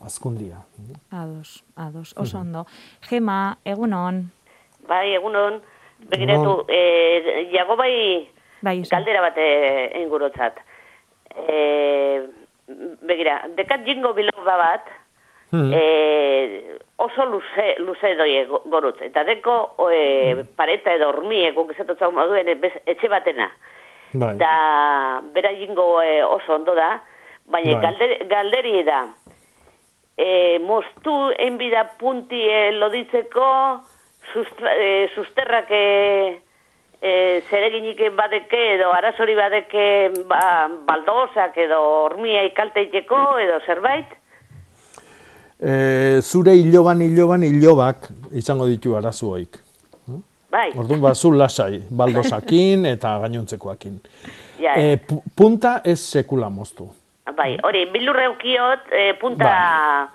[0.05, 0.61] azkundia.
[1.09, 2.65] Ados, ados, oso ondo.
[3.09, 4.21] Gema, egunon.
[4.89, 5.57] Bai, egunon,
[6.09, 7.95] begiratu, e, jago bai,
[8.61, 9.49] bai galdera bat e,
[10.03, 10.61] ingurutzat.
[11.33, 11.57] E,
[13.01, 14.85] begira, dekat jingo biloba bat,
[15.51, 15.71] Hmm.
[15.73, 19.01] e, oso luze, luze doi go- gorutz.
[19.01, 23.49] Eta deko e, pareta edo hormie, guk esatotzau moduen, e, bez- etxe batena.
[24.13, 24.37] Bai.
[24.37, 27.01] Da, bera jingo e, oso ondo da,
[27.51, 27.81] baina Bai.
[27.83, 29.07] galder, galderi da,
[30.17, 33.81] e, moztu enbida punti e, loditzeko,
[34.31, 36.39] sustra, e, susterrak e,
[37.01, 39.85] e, zereginik badeke edo arazori badeke
[40.29, 44.05] ba, baldozak edo hormia ikalteiteko edo zerbait,
[45.61, 49.59] E, zure iloban, iloban, ilobak izango ditu arazuoik.
[50.51, 53.99] bai, Orduan, ba, zu lasai, baldosakin eta gainontzekoakin.
[54.59, 56.89] ja, E, pu- punta ez sekula moztu.
[57.37, 60.09] bai, hori, bilurre eukiot, e, punta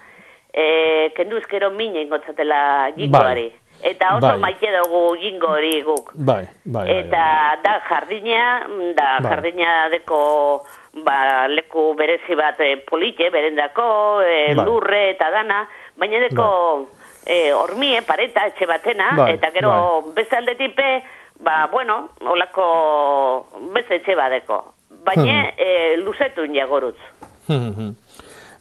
[0.53, 3.53] e, kendu ezkero mine ingotzatela jingoari.
[3.83, 4.39] Eta oso Bai.
[4.41, 6.12] maite dugu jingo hori guk.
[6.14, 6.99] Bai, bai, bai.
[6.99, 7.24] Eta
[7.62, 8.66] da jardina,
[8.97, 9.31] da Bai.
[9.31, 10.64] jardina deko
[11.05, 14.64] ba, leku berezi bat e, polite, berendako, e, Bai.
[14.64, 15.66] lurre eta dana,
[15.97, 16.89] baina deko
[17.27, 21.03] e, hormie, pareta, etxe batena, Bai, eta gero beste aldetipe,
[21.45, 24.62] ba, bueno, olako beste etxe badeko.
[25.07, 26.99] Baina e, luzetun jagorutz.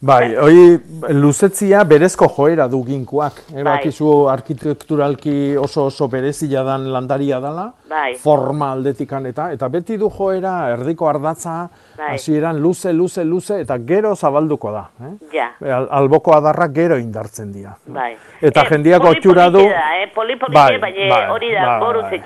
[0.00, 0.78] Bai, hori
[1.16, 3.38] luzetzia berezko joera du ginkoak.
[3.54, 3.78] Eh, Bai.
[3.78, 8.14] Bakizu arkitekturalki oso oso berezia dan landaria dela, Bai.
[8.20, 12.14] forma aldetikan eta, eta beti du joera erdiko ardatza, Bai.
[12.14, 14.84] hasieran luze, luze, luze, eta gero zabalduko da.
[15.00, 15.12] Eh?
[15.32, 17.76] Ja, Al- Alboko adarrak gero indartzen dira.
[17.86, 18.16] bai.
[18.42, 19.58] Eta Eh, jendiak poli otxura du...
[19.58, 20.10] Da, eh?
[20.14, 22.20] Poli polite, Bai, baina bai, hori da bai, gorutz bai.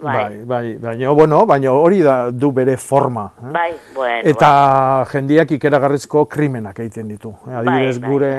[0.00, 3.30] Bai, Bai, bai, baina, bueno, baina hori da du bere forma.
[3.42, 3.50] Eh?
[3.52, 4.22] bai, bueno.
[4.30, 7.34] Eta jendiak ikeragarrizko krimenak egiten ditu.
[7.46, 8.10] Eh, Adibidez, Bai, bai.
[8.10, 8.32] gure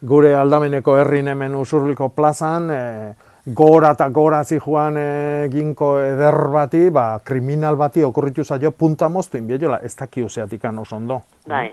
[0.00, 3.14] gure aldameneko herrin hemen usurliko plazan, e,
[3.46, 9.38] gora eta gora zijoan e, ginko eder bati, ba, kriminal bati okurritu zaio punta moztu
[9.38, 11.22] inbieiola, ez dakio zeatikan oso ondo.
[11.48, 11.70] Bai.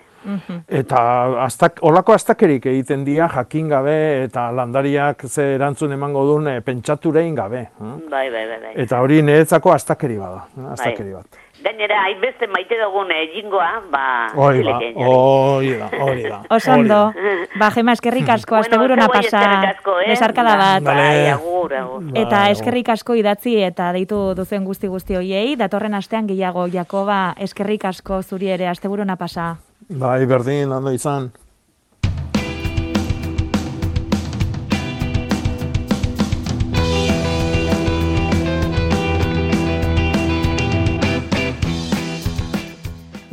[0.67, 0.99] Eta
[1.45, 7.36] astak, olako astakerik egiten dira jakin gabe eta landariak ze erantzun emango duen e, pentsaturein
[7.36, 7.59] gabe.
[7.61, 7.95] eh?
[8.09, 8.74] Bai, bai, bai, bai.
[8.84, 11.26] Eta hori niretzako astakeri bada, eh, astakeri bat.
[11.63, 16.41] Gainera, hainbeste maite dugun eh, jingoa, ba, Hori da, hori da, hori da.
[16.55, 16.97] Oso hori ondo.
[17.15, 17.36] da.
[17.59, 19.43] Ba, Gema, eskerrik asko, asteburuna zeuei pasa.
[20.03, 20.09] eh?
[20.09, 20.84] Besarkada bat.
[20.84, 21.01] Vale.
[21.07, 22.03] Bai, agur, agur.
[22.15, 27.34] Eta Bai, eskerrik asko idatzi eta deitu duzen guzti guzti hoiei, datorren astean gehiago Jakoba,
[27.38, 29.53] eskerrik asko zuri ere asteburuna pasa.
[29.89, 31.31] Bai, berdin, ondo izan.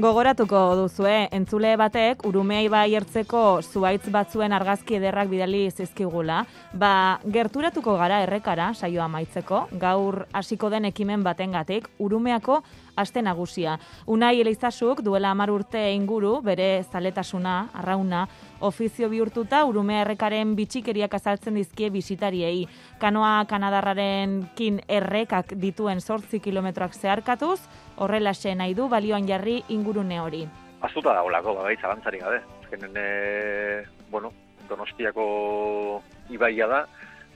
[0.01, 6.39] Gogoratuko duzue, entzule batek urumea ibai ertzeko zuaitz batzuen argazki ederrak bidali zizkigula.
[6.73, 6.93] Ba,
[7.29, 12.63] gerturatuko gara errekara saioa maitzeko, gaur hasiko den ekimen batengatik, urumeako
[12.97, 13.77] aste nagusia.
[14.07, 18.27] Unai Elizasuk duela hamar urte inguru bere zaletasuna, arrauna,
[18.61, 22.67] ofizio bihurtuta urumea errekaren bitxikeriak azaltzen dizkie bisitariei.
[23.01, 27.61] Kanoa Kanadarraren kin errekak dituen sortzi kilometroak zeharkatuz,
[28.01, 30.47] horrelaxe nahi du balioan jarri ingurune hori.
[30.81, 32.41] Azuta dagoelako, bai, zalantzari gabe.
[32.63, 34.33] Azkenen, e, bueno,
[34.69, 36.85] donostiako ibaia da,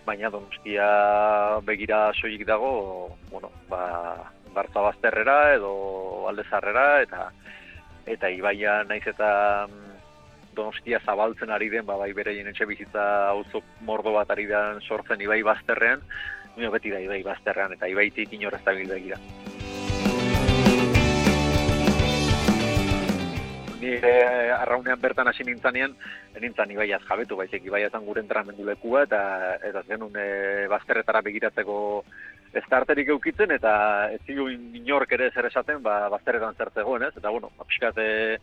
[0.07, 0.87] baina donostia
[1.67, 7.31] begira soilik dago, bueno, ba, bartza bazterrera edo aldezarrera, eta
[8.07, 9.31] eta ibaia naiz eta
[9.67, 9.97] mm,
[10.55, 15.25] donostia zabaltzen ari den, ba, bai bereien etxe bizitza auzo mordo bat ari den sortzen
[15.25, 16.05] ibai bazterrean,
[16.55, 19.19] beti da ibai bazterrean, eta ibaitik inorrez da begira.
[23.85, 25.93] Ni e, arraunean bertan hasi nintzanean,
[26.41, 29.21] nintzan ibaiaz jabetu, baizik ibaiatan gure entramendu lekua, eta
[29.71, 30.29] eta zenun e,
[30.73, 31.77] bazterretara begiratzeko
[32.55, 33.75] ez tarterik eukitzen, eta
[34.15, 34.49] ez zigu
[34.81, 37.13] inork ere zer esaten, ba, bazterretan zer zegoen, ez?
[37.19, 38.39] Eta, bueno, ba, pixkat, e,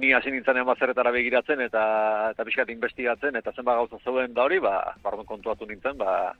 [0.00, 1.84] ni hasi nintzanean bazterretara begiratzen, eta
[2.32, 6.32] eta pixkat investigatzen, eta zenba gauza zeuden da hori, ba, bardun kontuatu nintzen, ba,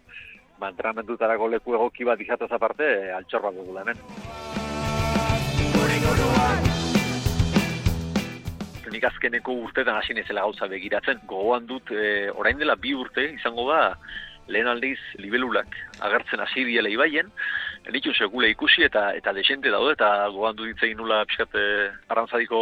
[0.63, 4.52] ba entrenamendutarako leku egoki bat izatez aparte, altxor bat dugu hemen.
[8.93, 11.23] Nik azkeneko urtetan hasi nezela gauza begiratzen.
[11.31, 13.97] Gogoan dut, e, orain dela bi urte, izango da,
[14.53, 17.31] lehen aldiz libelulak agertzen hasi diela ibaien,
[17.91, 21.57] Elitu segule ikusi eta eta desente daude eta gogoan du ditzein nula pixkat
[22.13, 22.59] arrantzadiko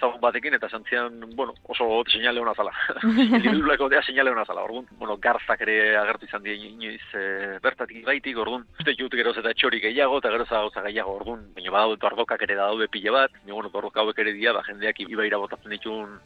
[0.00, 2.72] zagun batekin eta zantzian, bueno, oso seinale hona zala.
[3.44, 7.24] Libelulako dea seinale hona zala, orduan, bueno, garzak ere agertu izan dien inoiz e,
[7.62, 11.74] bertatik baitik, orduan, uste jut geroz eta txorik gehiago eta geroz gauza gehiago, orduan, baina
[11.78, 15.38] badaude tordokak ere daude pile bat, baina, bueno, tordok hauek ere dia, ba, jendeak ibaira
[15.42, 16.18] botatzen ditun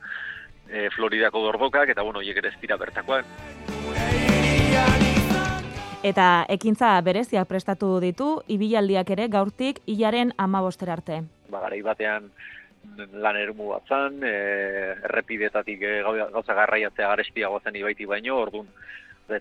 [0.70, 3.24] e, Floridako dordokak, eta, bueno, hiek ere ez dira bertakoak.
[6.00, 11.18] Eta ekintza bereziak prestatu ditu, ibilaldiak ere gaurtik hilaren amabostera arte.
[11.52, 12.30] Ba, garai batean
[13.20, 14.30] lan erumu batzan, e,
[15.10, 15.92] errepidetatik e,
[16.32, 18.72] gauza garraiatzea garestia gozen ibaiti baino, orduan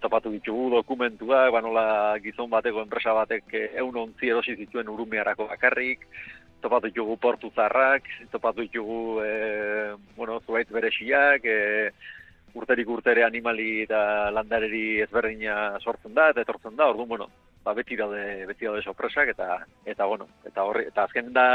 [0.04, 1.86] topatu ditugu dokumentua, ba nola
[2.22, 6.04] gizon bateko enpresa batek e, eun ontzi erosi zituen urumearako bakarrik,
[6.60, 8.04] topatu ditugu portu zarrak,
[8.36, 9.32] topatu ditugu e,
[10.18, 11.92] bueno, zuaitz beresiak, e,
[12.56, 16.90] urterik urtere animali eta landareri ezberdina sortzen da eta etortzen da.
[16.90, 17.30] Orduan, bueno,
[17.64, 21.48] ba beti daude beti daude sorpresak eta eta bueno, eta horri eta azken da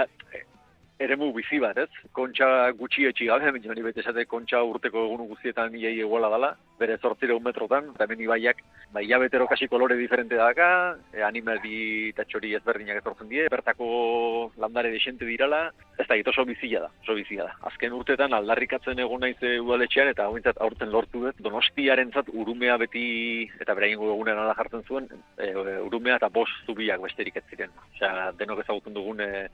[0.99, 1.89] eremu bizi bat, ez?
[2.15, 6.53] Kontxa gutxi etxi gabe, baina ni bete esate kontxa urteko egun guztietan milei iguala dala,
[6.79, 8.63] bere 800 metrotan, eta hemen ibaiak,
[8.95, 10.69] ba ilabetero kasi kolore diferente daka,
[11.13, 15.65] e, animali eta txori ezberdinak etortzen die, bertako landare desente dirala,
[15.99, 17.57] ez da, oso bizia da, oso bizia da.
[17.71, 22.79] Azken urtetan aldarrikatzen egun naiz e, udaletxean, eta hauintzat aurten lortu dut, donostiaren zat, urumea
[22.79, 25.51] beti, eta beraien egunean ala jartzen zuen, e,
[25.83, 27.75] urumea eta bost zubiak besterik ez ziren.
[27.95, 29.49] Osea, denok ezagutzen dugun e,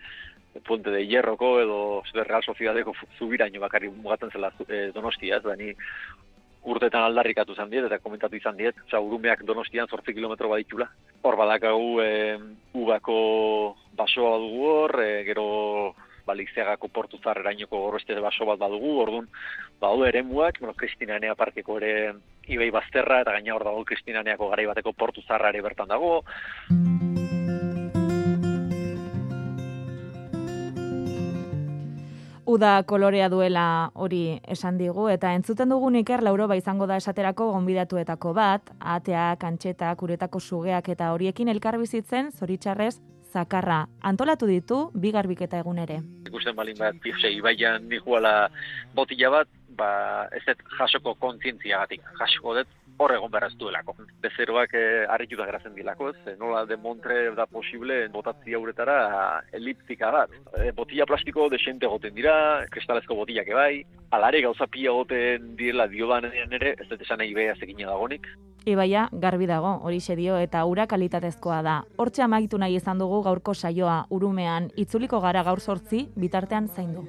[0.66, 5.70] Puente de Hierroko edo Real Sociedadeko zubiraino bakarri mugatzen zela e, Donostia, ez da ni
[6.64, 10.90] urtetan aldarrikatu izan diet eta komentatu izan diet, osea Urumeak Donostian 8 kilometro baditula.
[11.22, 12.10] Hor badakagu e,
[12.74, 15.46] Ubako basoa dugu hor, e, gero
[16.26, 19.30] Balizeagako portu zarrerainoko beste baso bat badugu, orduan
[19.80, 21.94] badu eremuak, bueno, Kristinanea parkeko ere
[22.50, 26.22] Ibai Bazterra eta gaina hor dago Kristinaneako garai bateko portu zarra bertan dago.
[32.50, 38.32] Uda kolorea duela hori esan digu, eta entzuten dugun iker lauroba izango da esaterako gonbidatuetako
[38.34, 42.96] bat, atea, kantxeta, kuretako sugeak eta horiekin elkarbizitzen, zoritxarrez,
[43.30, 43.84] zakarra.
[44.02, 46.00] Antolatu ditu, bigarbiketa egun ere.
[46.26, 48.34] Ikusten balin bat, pifse, ibaian nikuala
[48.98, 49.92] botila bat, ba,
[50.34, 50.42] ez
[50.74, 52.02] jasoko kontzientzia gatik.
[52.18, 53.94] Jasoko dut hor egon beraz duelako.
[54.20, 56.36] Bezeroak eh, harritu da geratzen dilako, ez?
[56.38, 58.98] Nola de montre da posible botatzia uretara
[59.56, 60.34] eliptika bat.
[60.58, 62.34] E, botila plastiko desente goten dira,
[62.70, 63.82] kristalezko botilak ebai,
[64.16, 68.26] alare gauza pia goten direla dio ere, ez dut esan nahi beha zekina dagonik.
[68.68, 71.84] Ibaia, garbi dago, hori dio eta ura kalitatezkoa da.
[71.96, 77.06] Hortxe amaitu nahi izan dugu gaurko saioa urumean, itzuliko gara gaur sortzi, bitartean zaindu.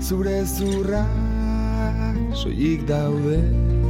[0.00, 1.02] Zure zurra,
[2.34, 3.85] soik daude.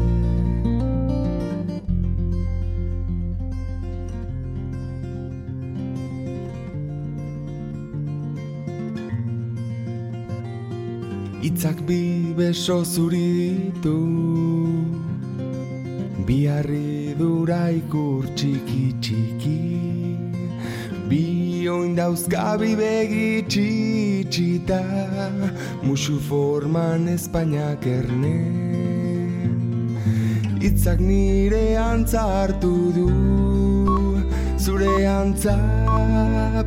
[11.43, 13.97] Itzak bi beso zuri ditu
[16.27, 19.61] Bi harridura ikur txiki txiki.
[21.11, 24.81] Bi oin dauzka bi begi txitxita
[25.85, 28.37] Musu forman Espainiak erne.
[30.65, 33.11] Itzak nire antza hartu du
[34.57, 35.55] Zure antza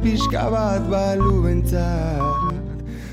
[0.03, 2.48] pixka bat balu bentzat